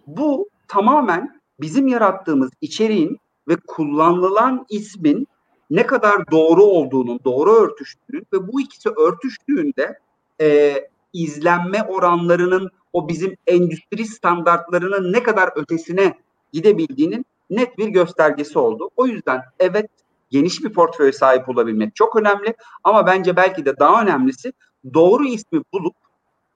[0.07, 5.27] Bu tamamen bizim yarattığımız içeriğin ve kullanılan ismin
[5.69, 9.99] ne kadar doğru olduğunun, doğru örtüştüğünün ve bu ikisi örtüştüğünde
[10.41, 10.75] e,
[11.13, 16.13] izlenme oranlarının o bizim endüstri standartlarının ne kadar ötesine
[16.53, 18.89] gidebildiğinin net bir göstergesi oldu.
[18.97, 19.89] O yüzden evet
[20.29, 24.53] geniş bir portföy sahip olabilmek çok önemli ama bence belki de daha önemlisi
[24.93, 25.95] doğru ismi bulup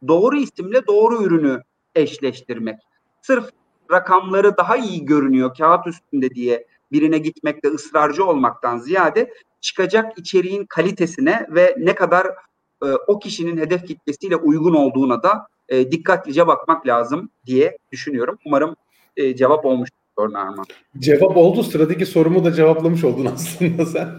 [0.07, 1.61] doğru isimle doğru ürünü
[1.95, 2.79] eşleştirmek.
[3.21, 3.49] Sırf
[3.91, 11.47] rakamları daha iyi görünüyor kağıt üstünde diye birine gitmekte ısrarcı olmaktan ziyade çıkacak içeriğin kalitesine
[11.49, 12.27] ve ne kadar
[12.83, 18.37] e, o kişinin hedef kitlesiyle uygun olduğuna da e, dikkatlice bakmak lazım diye düşünüyorum.
[18.45, 18.75] Umarım
[19.17, 20.65] e, cevap olmuş Arman.
[20.99, 21.63] Cevap oldu.
[21.63, 24.09] Sıradaki sorumu da cevaplamış oldun aslında sen.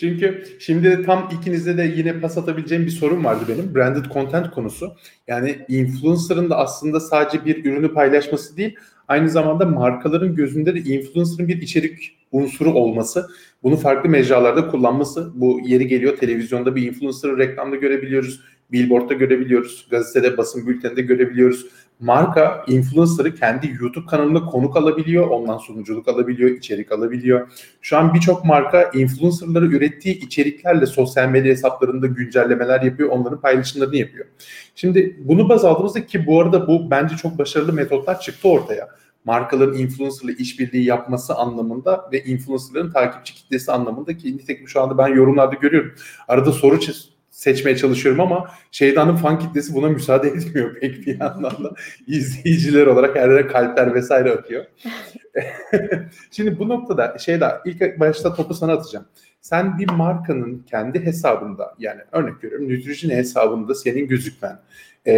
[0.00, 3.74] Çünkü şimdi tam ikinizde de yine pas atabileceğim bir sorun vardı benim.
[3.74, 4.96] Branded content konusu.
[5.26, 8.76] Yani influencer'ın da aslında sadece bir ürünü paylaşması değil,
[9.08, 13.28] aynı zamanda markaların gözünde de influencer'ın bir içerik unsuru olması,
[13.62, 18.40] bunu farklı mecralarda kullanması, bu yeri geliyor televizyonda bir influencer'ı reklamda görebiliyoruz,
[18.72, 21.66] billboardda görebiliyoruz, gazetede, basın bülteninde görebiliyoruz.
[22.00, 27.50] Marka influencer'ı kendi YouTube kanalında konuk alabiliyor, ondan sunuculuk alabiliyor, içerik alabiliyor.
[27.82, 34.26] Şu an birçok marka influencer'ları ürettiği içeriklerle sosyal medya hesaplarında güncellemeler yapıyor, onların paylaşımlarını yapıyor.
[34.74, 38.88] Şimdi bunu baz aldığımızda ki bu arada bu bence çok başarılı metotlar çıktı ortaya
[39.24, 45.08] markaların influencer'la işbirliği yapması anlamında ve influencer'ların takipçi kitlesi anlamında ki nitekim şu anda ben
[45.08, 45.94] yorumlarda görüyorum.
[46.28, 46.80] Arada soru
[47.38, 51.74] seçmeye çalışıyorum ama Şeyda'nın fan kitlesi buna müsaade etmiyor pek bir yandan da.
[52.06, 54.64] izleyiciler olarak her yere kalpler vesaire atıyor.
[56.30, 59.06] Şimdi bu noktada Şeyda ilk başta topu sana atacağım.
[59.40, 64.58] Sen bir markanın kendi hesabında yani örnek veriyorum Nutrition hesabında senin gözükmen
[65.06, 65.14] e,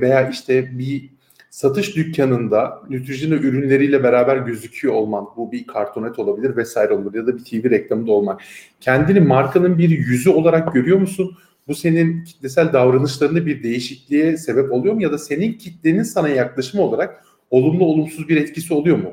[0.00, 1.10] veya işte bir
[1.50, 7.36] satış dükkanında Nutrigena ürünleriyle beraber gözüküyor olman, bu bir kartonet olabilir vesaire olur ya da
[7.38, 8.40] bir TV reklamında olmak.
[8.80, 11.36] Kendini markanın bir yüzü olarak görüyor musun?
[11.70, 16.82] Bu senin kitlesel davranışlarında bir değişikliğe sebep oluyor mu ya da senin kitlenin sana yaklaşımı
[16.82, 19.12] olarak olumlu olumsuz bir etkisi oluyor mu?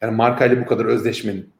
[0.00, 1.50] Yani markayla bu kadar özleşmenin.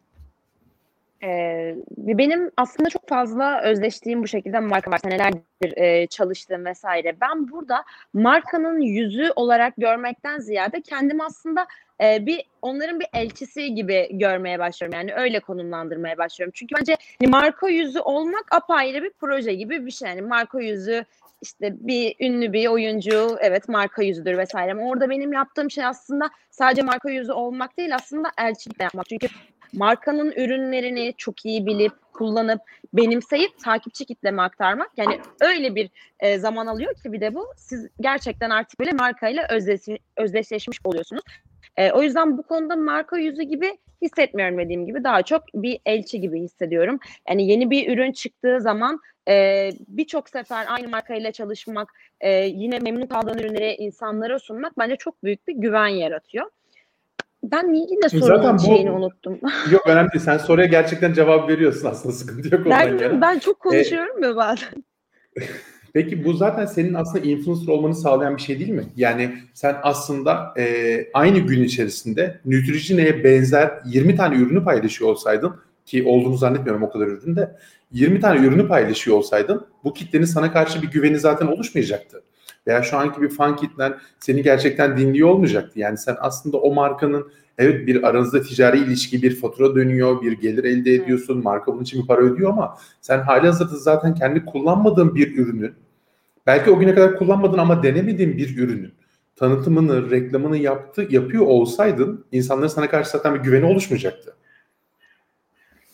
[1.23, 4.99] Ee, benim aslında çok fazla özleştiğim bu şekilde marka var.
[4.99, 7.17] Senelerdir e, çalıştığım vesaire.
[7.21, 11.67] Ben burada markanın yüzü olarak görmekten ziyade kendimi aslında
[12.03, 14.99] e, bir onların bir elçisi gibi görmeye başlıyorum.
[14.99, 16.53] Yani öyle konumlandırmaya başlıyorum.
[16.57, 20.09] Çünkü bence hani marka yüzü olmak apayrı bir proje gibi bir şey.
[20.09, 21.05] Yani marka yüzü
[21.43, 26.31] işte bir ünlü bir oyuncu evet marka yüzüdür vesaire ama orada benim yaptığım şey aslında
[26.51, 29.07] sadece marka yüzü olmak değil aslında elçilik de yapmak.
[29.09, 29.27] Çünkü
[29.73, 32.61] markanın ürünlerini çok iyi bilip kullanıp
[32.95, 37.89] benimseyip takipçi kitleme aktarmak yani öyle bir e, zaman alıyor ki bir de bu siz
[38.01, 39.81] gerçekten artık böyle markayla özdeş,
[40.17, 41.23] özdeşleşmiş oluyorsunuz.
[41.77, 46.21] E, o yüzden bu konuda marka yüzü gibi hissetmiyorum dediğim gibi daha çok bir elçi
[46.21, 46.99] gibi hissediyorum.
[47.29, 53.07] Yani yeni bir ürün çıktığı zaman e, birçok sefer aynı markayla çalışmak, e, yine memnun
[53.07, 56.47] kaldığın ürünleri insanlara sunmak bence çok büyük bir güven yaratıyor.
[57.43, 59.41] Ben yine sorunun Zaten bu, şeyini unuttum.
[59.71, 60.25] Yok önemli değil.
[60.25, 64.85] Sen soruya gerçekten cevap veriyorsun aslında sıkıntı yok ben, ben çok konuşuyorum ee, ya bazen.
[65.97, 68.85] Peki bu zaten senin aslında influencer olmanı sağlayan bir şey değil mi?
[68.97, 75.57] Yani sen aslında e, aynı gün içerisinde Nutrigene'ye benzer 20 tane ürünü paylaşıyor olsaydın
[75.87, 77.57] ki olduğunu zannetmiyorum o kadar üründe
[77.93, 82.23] 20 tane ürünü paylaşıyor olsaydın bu kitlenin sana karşı bir güveni zaten oluşmayacaktı.
[82.67, 85.81] Veya şu anki bir fan kitlen seni gerçekten dinliyor olmayacaktı.
[85.81, 87.29] Yani sen aslında o markanın
[87.59, 92.03] evet bir aranızda ticari ilişki, bir fatura dönüyor, bir gelir elde ediyorsun, marka bunun için
[92.03, 95.86] bir para ödüyor ama sen hali hazırda zaten kendi kullanmadığın bir ürünün
[96.47, 98.95] belki o güne kadar kullanmadın ama denemediğin bir ürünün
[99.37, 104.37] tanıtımını, reklamını yaptı, yapıyor olsaydın insanların sana karşı zaten bir güveni oluşmayacaktı.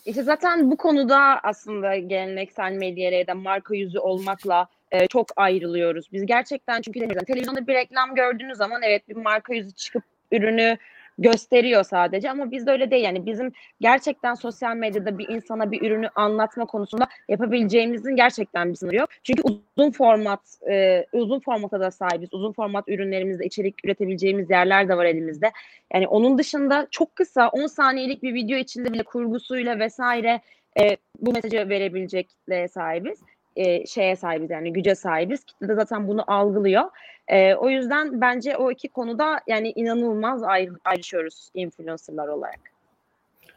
[0.05, 6.05] İşte zaten bu konuda aslında geleneksel medyaya ya da marka yüzü olmakla e, çok ayrılıyoruz.
[6.13, 10.77] Biz gerçekten çünkü televizyonda bir reklam gördüğünüz zaman evet bir marka yüzü çıkıp ürünü
[11.17, 16.09] gösteriyor sadece ama bizde öyle değil yani bizim gerçekten sosyal medyada bir insana bir ürünü
[16.15, 19.09] anlatma konusunda yapabileceğimizin gerçekten bir sınırı yok.
[19.23, 22.29] Çünkü uzun format e, uzun formata da sahibiz.
[22.33, 25.51] Uzun format ürünlerimizde içerik üretebileceğimiz yerler de var elimizde.
[25.93, 30.41] Yani onun dışında çok kısa 10 saniyelik bir video içinde bile kurgusuyla vesaire
[30.79, 33.19] e, bu mesajı verebilecekle sahibiz
[33.55, 35.43] e, şeye sahibiz yani güce sahibiz.
[35.43, 36.83] Kitle de zaten bunu algılıyor.
[37.27, 42.59] E, o yüzden bence o iki konuda yani inanılmaz ayrı, ayrışıyoruz influencerlar olarak.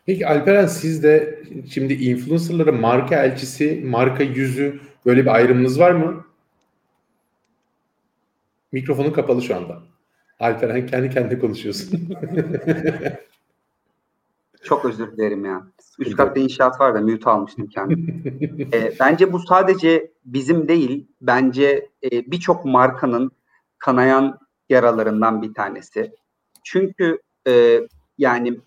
[0.06, 1.38] Peki Alperen siz de
[1.70, 6.26] şimdi influencerlara marka elçisi, marka yüzü böyle bir ayrımınız var mı?
[8.72, 9.78] Mikrofonun kapalı şu anda.
[10.40, 12.08] Alperen kendi kendine konuşuyorsun.
[14.66, 15.66] Çok özür dilerim ya.
[15.98, 18.22] Üst katta inşaat var da mute almıştım kendimi.
[18.72, 23.30] e, bence bu sadece bizim değil, bence e, birçok markanın
[23.78, 26.12] kanayan yaralarından bir tanesi.
[26.64, 27.80] Çünkü e,
[28.18, 28.60] yani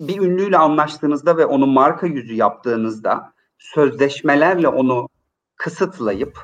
[0.00, 5.08] bir ünlüyle anlaştığınızda ve onu marka yüzü yaptığınızda sözleşmelerle onu
[5.56, 6.38] kısıtlayıp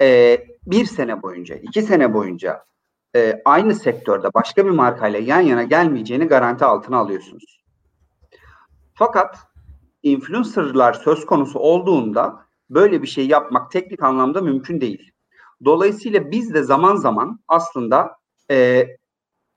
[0.00, 2.64] e, bir sene boyunca, iki sene boyunca
[3.16, 7.61] e, aynı sektörde başka bir markayla yan yana gelmeyeceğini garanti altına alıyorsunuz.
[9.06, 9.38] Fakat
[10.02, 15.12] influencerlar söz konusu olduğunda böyle bir şey yapmak teknik anlamda mümkün değil.
[15.64, 18.16] Dolayısıyla biz de zaman zaman aslında
[18.50, 18.88] e,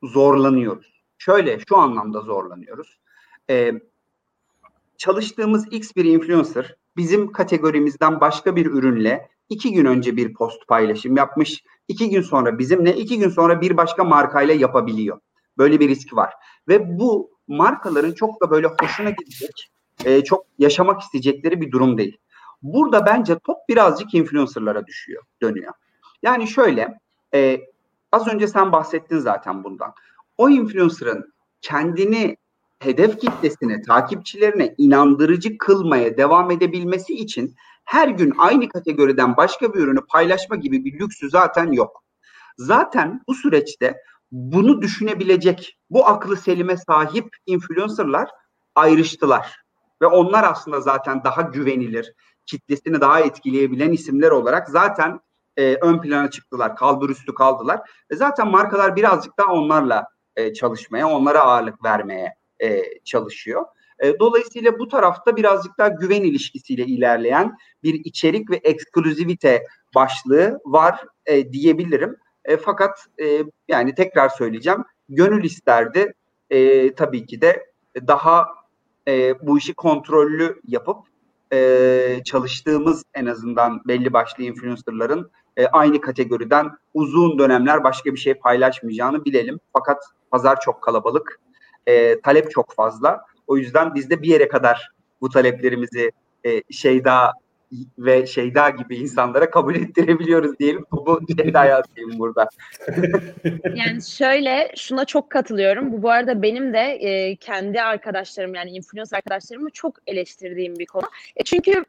[0.04, 1.04] zorlanıyoruz.
[1.18, 3.00] Şöyle şu anlamda zorlanıyoruz.
[3.50, 3.72] E,
[4.98, 11.18] çalıştığımız X bir influencer bizim kategorimizden başka bir ürünle iki gün önce bir post paylaşım
[11.18, 11.64] yapmış.
[11.88, 15.20] iki gün sonra bizimle, iki gün sonra bir başka markayla yapabiliyor.
[15.58, 16.34] Böyle bir risk var.
[16.68, 19.72] Ve bu markaların çok da böyle hoşuna gidecek,
[20.06, 22.18] e, çok yaşamak isteyecekleri bir durum değil.
[22.62, 25.74] Burada bence top birazcık influencerlara düşüyor, dönüyor.
[26.24, 26.98] Yani şöyle,
[27.34, 27.62] e,
[28.12, 29.94] az önce sen bahsettin zaten bundan.
[30.38, 32.38] O influencer'ın kendini
[32.80, 37.56] hedef kitlesine, takipçilerine inandırıcı kılmaya devam edebilmesi için
[37.86, 42.04] her gün aynı kategoriden başka bir ürünü paylaşma gibi bir lüksü zaten yok.
[42.58, 43.96] Zaten bu süreçte
[44.32, 48.30] bunu düşünebilecek, bu aklı selime sahip influencerlar
[48.76, 49.66] ayrıştılar.
[50.02, 52.14] Ve onlar aslında zaten daha güvenilir,
[52.46, 55.20] kitlesini daha etkileyebilen isimler olarak zaten
[55.58, 57.90] e, ön plana çıktılar, kalbur üstü kaldılar.
[58.10, 63.66] E, zaten markalar birazcık daha onlarla e, çalışmaya, onlara ağırlık vermeye e, çalışıyor.
[64.00, 69.64] E, dolayısıyla bu tarafta birazcık daha güven ilişkisiyle ilerleyen bir içerik ve ekskluzivite
[69.96, 72.18] başlığı var e, diyebilirim.
[72.46, 76.14] E, fakat e, yani tekrar söyleyeceğim gönül isterdi
[76.50, 77.66] e, tabii ki de
[78.08, 78.48] daha
[79.08, 80.98] e, bu işi kontrollü yapıp
[81.54, 88.34] e, çalıştığımız en azından belli başlı influencerların e, aynı kategoriden uzun dönemler başka bir şey
[88.34, 89.60] paylaşmayacağını bilelim.
[89.74, 91.40] Fakat pazar çok kalabalık,
[91.88, 93.22] e, talep çok fazla.
[93.48, 96.12] O yüzden biz de bir yere kadar bu taleplerimizi
[96.46, 97.34] e, Şeyda
[97.98, 100.86] ve Şeyda gibi insanlara kabul ettirebiliyoruz diyelim.
[100.92, 102.50] Bu Şeyda'ya atayım burada.
[103.76, 105.92] yani şöyle şuna çok katılıyorum.
[105.92, 111.06] Bu bu arada benim de e, kendi arkadaşlarım yani influencer arkadaşlarımı çok eleştirdiğim bir konu.
[111.36, 111.86] E, çünkü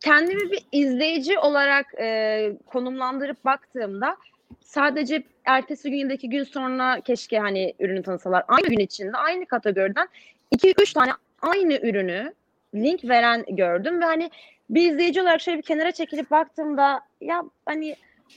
[0.00, 4.16] kendimi bir izleyici olarak e, konumlandırıp baktığımda
[4.60, 10.08] sadece ertesi gün gün sonra keşke hani ürünü tanısalar aynı gün içinde aynı kategoriden
[10.50, 11.12] iki üç tane
[11.42, 12.34] aynı ürünü
[12.74, 14.30] link veren gördüm ve hani
[14.70, 17.96] bir izleyici olarak şöyle bir kenara çekilip baktığımda ya hani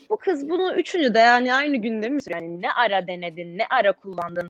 [0.09, 3.91] bu kız bunu üçüncü de yani aynı günde mi yani ne ara denedin ne ara
[3.91, 4.49] kullandın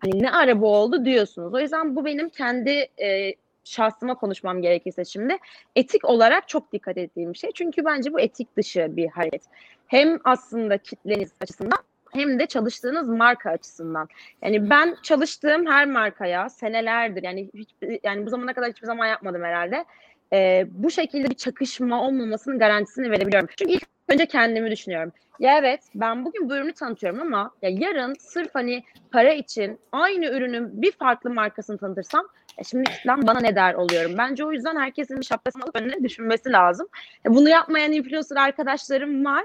[0.00, 1.54] hani ne ara bu oldu diyorsunuz.
[1.54, 2.70] O yüzden bu benim kendi
[3.02, 5.36] e, şahsıma konuşmam gerekirse şimdi
[5.76, 7.50] etik olarak çok dikkat ettiğim şey.
[7.54, 9.42] Çünkü bence bu etik dışı bir hareket.
[9.86, 11.78] Hem aslında kitleniz açısından
[12.12, 14.08] hem de çalıştığınız marka açısından.
[14.42, 17.68] Yani ben çalıştığım her markaya senelerdir yani hiç,
[18.02, 19.84] yani bu zamana kadar hiçbir zaman yapmadım herhalde.
[20.32, 23.48] E, bu şekilde bir çakışma olmamasının garantisini verebiliyorum.
[23.56, 25.12] Çünkü ilk önce kendimi düşünüyorum.
[25.40, 30.26] Ya evet ben bugün bu ürünü tanıtıyorum ama ya yarın sırf hani para için aynı
[30.26, 34.14] ürünün bir farklı markasını tanıtırsam e şimdi kitlem bana ne der oluyorum.
[34.18, 36.88] Bence o yüzden herkesin bir şapkasını alıp önüne düşünmesi lazım.
[37.26, 39.44] Bunu yapmayan influencer arkadaşlarım var.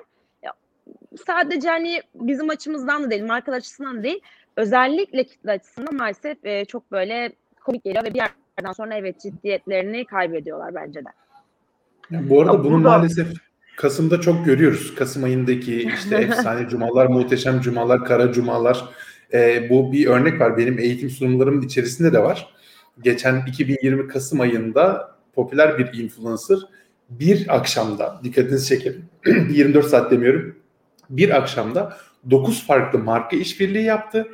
[1.28, 4.22] Sadece hani bizim açımızdan da değil, marka açısından da değil.
[4.58, 8.22] Özellikle kitle açısından maalesef e, çok böyle komik geliyor ve bir
[8.60, 11.10] yerden sonra evet ciddiyetlerini kaybediyorlar bence de.
[12.12, 12.90] Yani bu arada ya bunu burada...
[12.90, 13.28] maalesef
[13.78, 14.96] Kasım'da çok görüyoruz.
[14.96, 18.86] Kasım ayındaki işte efsane cumalar, muhteşem cumalar, kara cumalar.
[19.34, 20.58] Ee, bu bir örnek var.
[20.58, 22.54] Benim eğitim sunumlarımın içerisinde de var.
[23.04, 26.58] Geçen 2020 Kasım ayında popüler bir influencer
[27.10, 29.06] bir akşamda, dikkatinizi çekelim,
[29.50, 30.56] 24 saat demiyorum,
[31.10, 31.98] bir akşamda
[32.30, 34.28] 9 farklı marka işbirliği yaptı.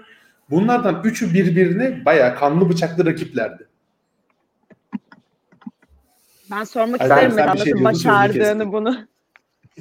[0.50, 3.69] Bunlardan 3'ü birbirine bayağı kanlı bıçaklı rakiplerdi.
[6.52, 8.98] Ben sormak isterim ben nasıl şey başardığını bunu.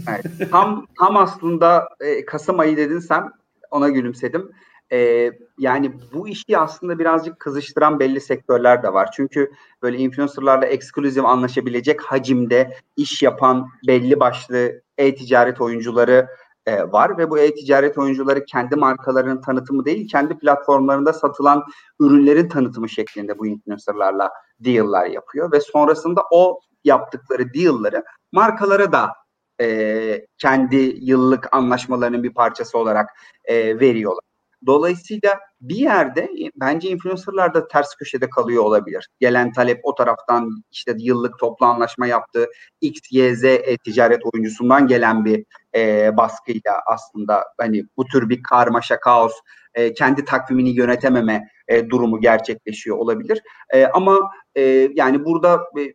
[0.08, 3.30] Evet, tam tam aslında e, Kasım ayı dedin sen
[3.70, 4.50] ona gülümsedim.
[4.92, 9.08] E, yani bu işi aslında birazcık kızıştıran belli sektörler de var.
[9.16, 9.52] Çünkü
[9.82, 16.28] böyle influencerlarla ekskluzif anlaşabilecek hacimde iş yapan belli başlı e-ticaret oyuncuları
[16.68, 21.64] e, var ve bu e-ticaret oyuncuları kendi markalarının tanıtımı değil, kendi platformlarında satılan
[22.00, 29.12] ürünlerin tanıtımı şeklinde bu influencerlarla deal'lar yapıyor ve sonrasında o yaptıkları deal'ları markalara da
[29.60, 33.10] e, kendi yıllık anlaşmalarının bir parçası olarak
[33.44, 34.27] e, veriyorlar.
[34.66, 39.08] Dolayısıyla bir yerde e, bence influencerlar da ters köşede kalıyor olabilir.
[39.20, 42.46] Gelen talep o taraftan işte yıllık toplu anlaşma yaptığı
[42.80, 45.44] X, Y, Z e, ticaret oyuncusundan gelen bir
[45.74, 49.32] e, baskıyla aslında hani bu tür bir karmaşa, kaos,
[49.74, 53.42] e, kendi takvimini yönetememe e, durumu gerçekleşiyor olabilir.
[53.74, 54.18] E, ama
[54.54, 54.62] e,
[54.94, 55.94] yani burada e,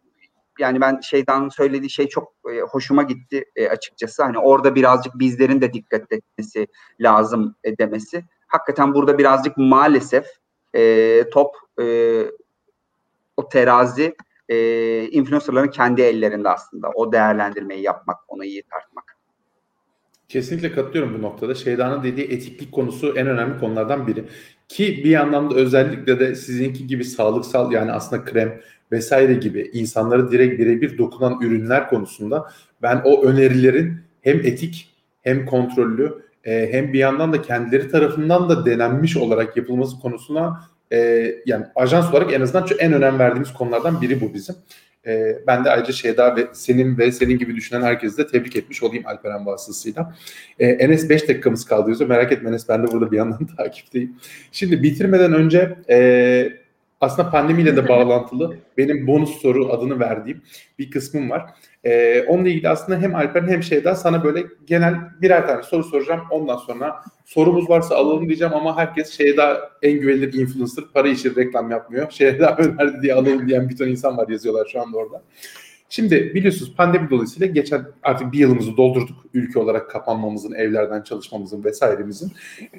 [0.59, 4.23] yani ben şeyden söylediği şey çok e, hoşuma gitti e, açıkçası.
[4.23, 6.67] Hani orada birazcık bizlerin de dikkat etmesi
[6.99, 8.23] lazım e, demesi.
[8.53, 10.25] Hakikaten burada birazcık maalesef
[10.75, 11.85] e, top e,
[13.37, 14.15] o terazi
[14.49, 16.89] e, influencerların kendi ellerinde aslında.
[16.95, 19.17] O değerlendirmeyi yapmak, onu iyi tartmak.
[20.29, 21.55] Kesinlikle katılıyorum bu noktada.
[21.55, 24.25] Şeydan'ın dediği etiklik konusu en önemli konulardan biri.
[24.67, 28.61] Ki bir yandan da özellikle de sizinki gibi sağlıksal yani aslında krem
[28.91, 36.23] vesaire gibi insanları direkt birebir dokunan ürünler konusunda ben o önerilerin hem etik hem kontrollü
[36.43, 40.59] e, hem bir yandan da kendileri tarafından da denenmiş olarak yapılması konusuna
[40.91, 44.55] e, yani ajans olarak en azından en önem verdiğimiz konulardan biri bu bizim.
[45.07, 48.83] E, ben de ayrıca Şeyda ve senin ve senin gibi düşünen herkesi de tebrik etmiş
[48.83, 50.15] olayım Alperen vasıtasıyla.
[50.59, 54.15] E, Enes 5 dakikamız kaldı diyorsa merak etme Enes ben de burada bir yandan takipteyim.
[54.51, 56.49] Şimdi bitirmeden önce e,
[57.01, 60.41] aslında pandemiyle de bağlantılı benim bonus soru adını verdiğim
[60.79, 61.45] bir kısmım var.
[61.85, 66.21] Ee, onunla ilgili aslında hem Alper'in hem şeyden sana böyle genel birer tane soru soracağım.
[66.31, 71.71] Ondan sonra sorumuz varsa alalım diyeceğim ama herkes Şeyda en güvenilir influencer para için reklam
[71.71, 72.11] yapmıyor.
[72.11, 75.21] Şeyda önerdi diye alalım diyen bir ton insan var yazıyorlar şu anda orada.
[75.89, 82.31] Şimdi biliyorsunuz pandemi dolayısıyla geçen artık bir yılımızı doldurduk ülke olarak kapanmamızın, evlerden çalışmamızın vesairemizin.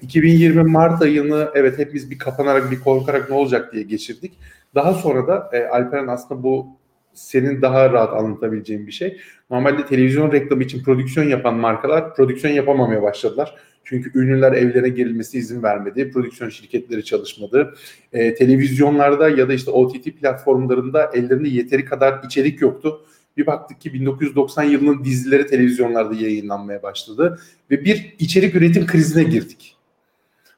[0.02, 4.32] 2020 Mart ayını evet hepimiz bir kapanarak, bir korkarak ne olacak diye geçirdik.
[4.74, 6.66] Daha sonra da e, Alperen aslında bu
[7.14, 9.20] senin daha rahat anlatabileceğin bir şey.
[9.50, 13.54] Normalde televizyon reklamı için prodüksiyon yapan markalar prodüksiyon yapamamaya başladılar.
[13.84, 16.10] Çünkü ünlüler evlerine girilmesi izin vermedi.
[16.10, 17.74] Prodüksiyon şirketleri çalışmadı.
[18.12, 23.00] E, televizyonlarda ya da işte OTT platformlarında ellerinde yeteri kadar içerik yoktu.
[23.36, 27.40] Bir baktık ki 1990 yılının dizileri televizyonlarda yayınlanmaya başladı
[27.70, 29.76] ve bir içerik üretim krizine girdik.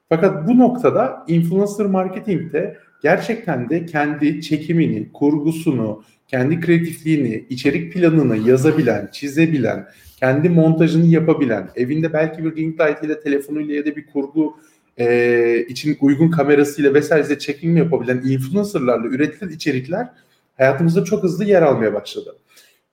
[0.08, 9.08] Fakat bu noktada influencer marketingte gerçekten de kendi çekimini, kurgusunu, kendi kreatifliğini, içerik planını yazabilen,
[9.12, 14.56] çizebilen, kendi montajını yapabilen, evinde belki bir ring light ile telefonuyla ya da bir kurgu
[14.98, 20.08] e, için uygun kamerasıyla vesaire çekim yapabilen influencerlarla üretilen içerikler
[20.56, 22.36] hayatımızda çok hızlı yer almaya başladı.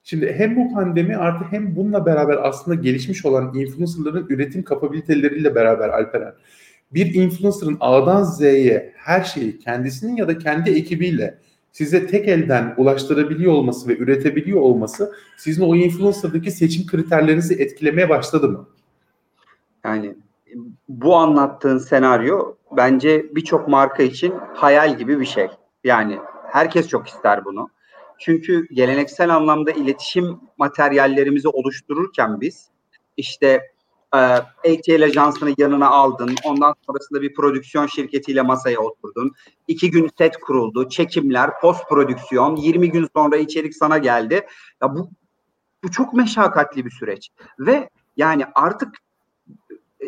[0.04, 5.88] Şimdi hem bu pandemi artı hem bununla beraber aslında gelişmiş olan influencerların üretim kapabiliteleriyle beraber
[5.88, 6.34] Alperen
[6.92, 11.38] bir influencer'ın A'dan Z'ye her şeyi kendisinin ya da kendi ekibiyle
[11.72, 18.48] size tek elden ulaştırabiliyor olması ve üretebiliyor olması sizin o influencer'daki seçim kriterlerinizi etkilemeye başladı
[18.48, 18.68] mı?
[19.84, 20.14] Yani
[20.88, 25.48] bu anlattığın senaryo bence birçok marka için hayal gibi bir şey.
[25.84, 26.18] Yani
[26.52, 27.68] herkes çok ister bunu.
[28.18, 32.68] Çünkü geleneksel anlamda iletişim materyallerimizi oluştururken biz
[33.16, 33.73] işte
[34.14, 36.34] ATL ajansını yanına aldın.
[36.44, 39.32] Ondan sonrasında bir prodüksiyon şirketiyle masaya oturdun.
[39.68, 40.88] İki gün set kuruldu.
[40.88, 42.56] Çekimler, post prodüksiyon.
[42.56, 44.46] 20 gün sonra içerik sana geldi.
[44.82, 45.10] Ya bu
[45.84, 47.28] bu çok meşakkatli bir süreç.
[47.58, 48.94] Ve yani artık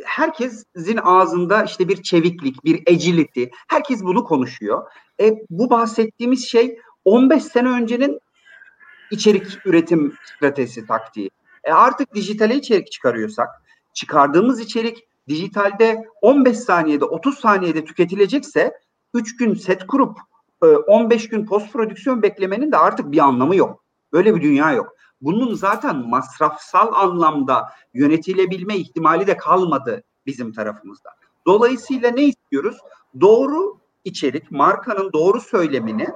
[0.05, 3.45] herkesin ağzında işte bir çeviklik, bir agility.
[3.69, 4.83] Herkes bunu konuşuyor.
[5.21, 8.21] E, bu bahsettiğimiz şey 15 sene öncenin
[9.11, 11.31] içerik üretim stratejisi taktiği.
[11.65, 13.49] E artık dijitale içerik çıkarıyorsak,
[13.97, 18.73] çıkardığımız içerik dijitalde 15 saniyede 30 saniyede tüketilecekse
[19.15, 20.19] 3 gün set kurup
[20.87, 23.85] 15 gün post prodüksiyon beklemenin de artık bir anlamı yok.
[24.13, 24.97] Böyle bir dünya yok.
[25.21, 31.11] Bunun zaten masrafsal anlamda yönetilebilme ihtimali de kalmadı bizim tarafımızda.
[31.47, 32.77] Dolayısıyla ne istiyoruz?
[33.21, 36.07] Doğru içerik, markanın doğru söylemini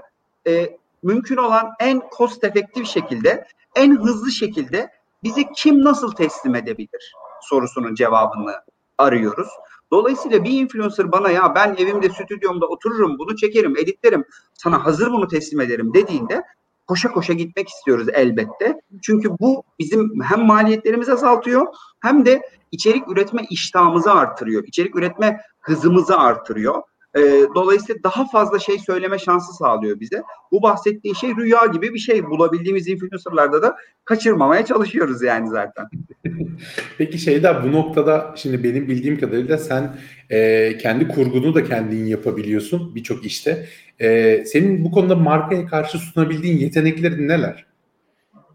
[0.47, 4.91] e, mümkün olan en cost efektif şekilde, en hızlı şekilde
[5.22, 7.12] bize kim nasıl teslim edebilir
[7.43, 8.55] sorusunun cevabını
[8.99, 9.49] arıyoruz.
[9.93, 14.24] Dolayısıyla bir influencer bana ya ben evimde stüdyomda otururum bunu çekerim editlerim
[14.55, 16.43] sana hazır bunu teslim ederim dediğinde
[16.86, 18.80] koşa koşa gitmek istiyoruz elbette.
[19.03, 21.66] Çünkü bu bizim hem maliyetlerimizi azaltıyor
[22.01, 24.64] hem de içerik üretme iştahımızı artırıyor.
[24.66, 26.82] İçerik üretme hızımızı artırıyor.
[27.17, 27.21] E,
[27.55, 30.23] dolayısıyla daha fazla şey söyleme şansı sağlıyor bize.
[30.53, 32.25] Bu bahsettiği şey rüya gibi bir şey.
[32.25, 35.87] Bulabildiğimiz influencerlarda da kaçırmamaya çalışıyoruz yani zaten.
[36.99, 39.97] Peki şeyda bu noktada şimdi benim bildiğim kadarıyla sen
[40.31, 43.67] e, kendi kurgunu da kendin yapabiliyorsun birçok işte.
[44.01, 47.71] E, senin bu konuda markaya karşı sunabildiğin yeteneklerin neler?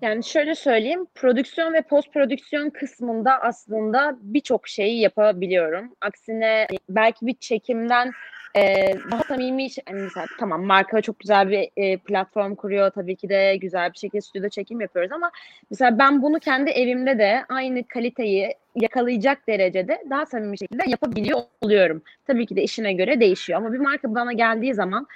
[0.01, 5.93] Yani şöyle söyleyeyim, prodüksiyon ve post prodüksiyon kısmında aslında birçok şeyi yapabiliyorum.
[6.01, 8.11] Aksine belki bir çekimden
[8.55, 13.29] e, daha samimi yani mesela tamam marka çok güzel bir e, platform kuruyor tabii ki
[13.29, 15.31] de güzel bir şekilde stüdyo çekim yapıyoruz ama
[15.69, 22.01] mesela ben bunu kendi evimde de aynı kaliteyi yakalayacak derecede daha samimi şekilde yapabiliyor oluyorum.
[22.27, 25.07] Tabii ki de işine göre değişiyor ama bir marka bana geldiği zaman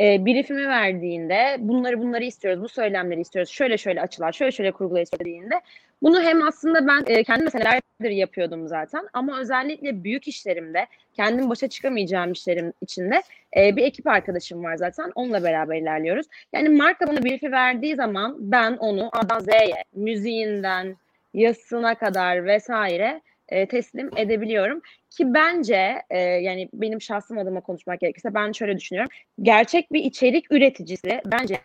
[0.00, 5.02] e, briefimi verdiğinde bunları bunları istiyoruz, bu söylemleri istiyoruz, şöyle şöyle açılar, şöyle şöyle kurgular
[5.02, 5.60] istediğinde
[6.02, 11.68] bunu hem aslında ben e, kendim senelerdir yapıyordum zaten ama özellikle büyük işlerimde kendim başa
[11.68, 13.22] çıkamayacağım işlerim içinde
[13.56, 16.26] e, bir ekip arkadaşım var zaten onunla beraber ilerliyoruz.
[16.52, 20.96] Yani marka bana brief'i verdiği zaman ben onu A'dan Z'ye, müziğinden,
[21.34, 24.82] yazısına kadar vesaire e, teslim edebiliyorum.
[25.10, 29.10] Ki bence e, yani benim şahsım adıma konuşmak gerekirse ben şöyle düşünüyorum.
[29.42, 31.60] Gerçek bir içerik üreticisi bence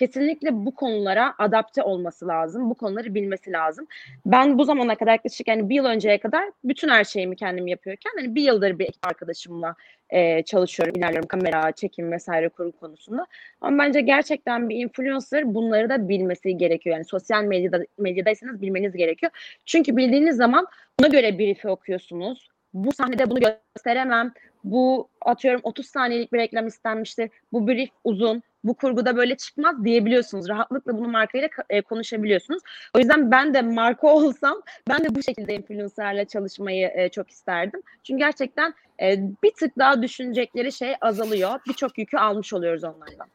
[0.00, 2.70] kesinlikle bu konulara adapte olması lazım.
[2.70, 3.86] Bu konuları bilmesi lazım.
[4.26, 8.12] Ben bu zamana kadar yaklaşık yani bir yıl önceye kadar bütün her şeyimi kendim yapıyorken
[8.16, 9.74] hani bir yıldır bir arkadaşımla
[10.10, 13.26] e, çalışıyorum, ilerliyorum kamera, çekim vesaire kurgu konusunda.
[13.60, 16.96] Ama bence gerçekten bir influencer bunları da bilmesi gerekiyor.
[16.96, 19.32] Yani sosyal medyada medyadaysanız bilmeniz gerekiyor.
[19.66, 20.66] Çünkü bildiğiniz zaman
[21.00, 22.48] buna göre brief'i okuyorsunuz.
[22.74, 24.32] Bu sahnede bunu gösteremem.
[24.64, 27.30] Bu atıyorum 30 saniyelik bir reklam istenmiştir.
[27.52, 30.48] Bu brief uzun bu kurguda böyle çıkmaz diyebiliyorsunuz.
[30.48, 32.62] Rahatlıkla bunu markayla e, konuşabiliyorsunuz.
[32.94, 37.80] O yüzden ben de marka olsam ben de bu şekilde influencerle çalışmayı e, çok isterdim.
[38.04, 41.60] Çünkü gerçekten e, bir tık daha düşünecekleri şey azalıyor.
[41.68, 43.26] Birçok yükü almış oluyoruz onlardan.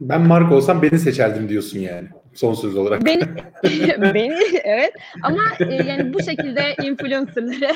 [0.00, 3.04] Ben marka olsam beni seçerdim diyorsun yani son söz olarak.
[3.04, 3.22] Beni,
[4.14, 4.92] beni evet
[5.22, 7.74] ama yani bu şekilde influencerları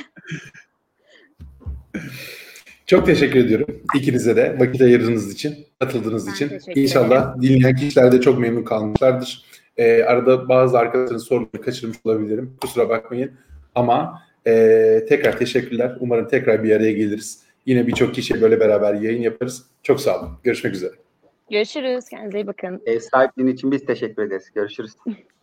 [2.86, 6.50] çok teşekkür ediyorum ikinize de vakit ayırdığınız için, katıldığınız ben için.
[6.74, 9.44] İnşallah dinleyen kişiler de çok memnun kalmışlardır.
[9.76, 12.56] Ee, arada bazı arkadaşların soruları kaçırmış olabilirim.
[12.60, 13.32] Kusura bakmayın.
[13.74, 15.96] Ama e, tekrar teşekkürler.
[16.00, 17.42] Umarım tekrar bir araya geliriz.
[17.66, 19.66] Yine birçok kişi böyle beraber yayın yaparız.
[19.82, 20.30] Çok sağ olun.
[20.42, 20.92] Görüşmek üzere.
[21.50, 22.04] Görüşürüz.
[22.08, 22.82] Kendinize iyi bakın.
[22.86, 24.50] Ev sahipliğin için biz teşekkür ederiz.
[24.54, 24.92] Görüşürüz.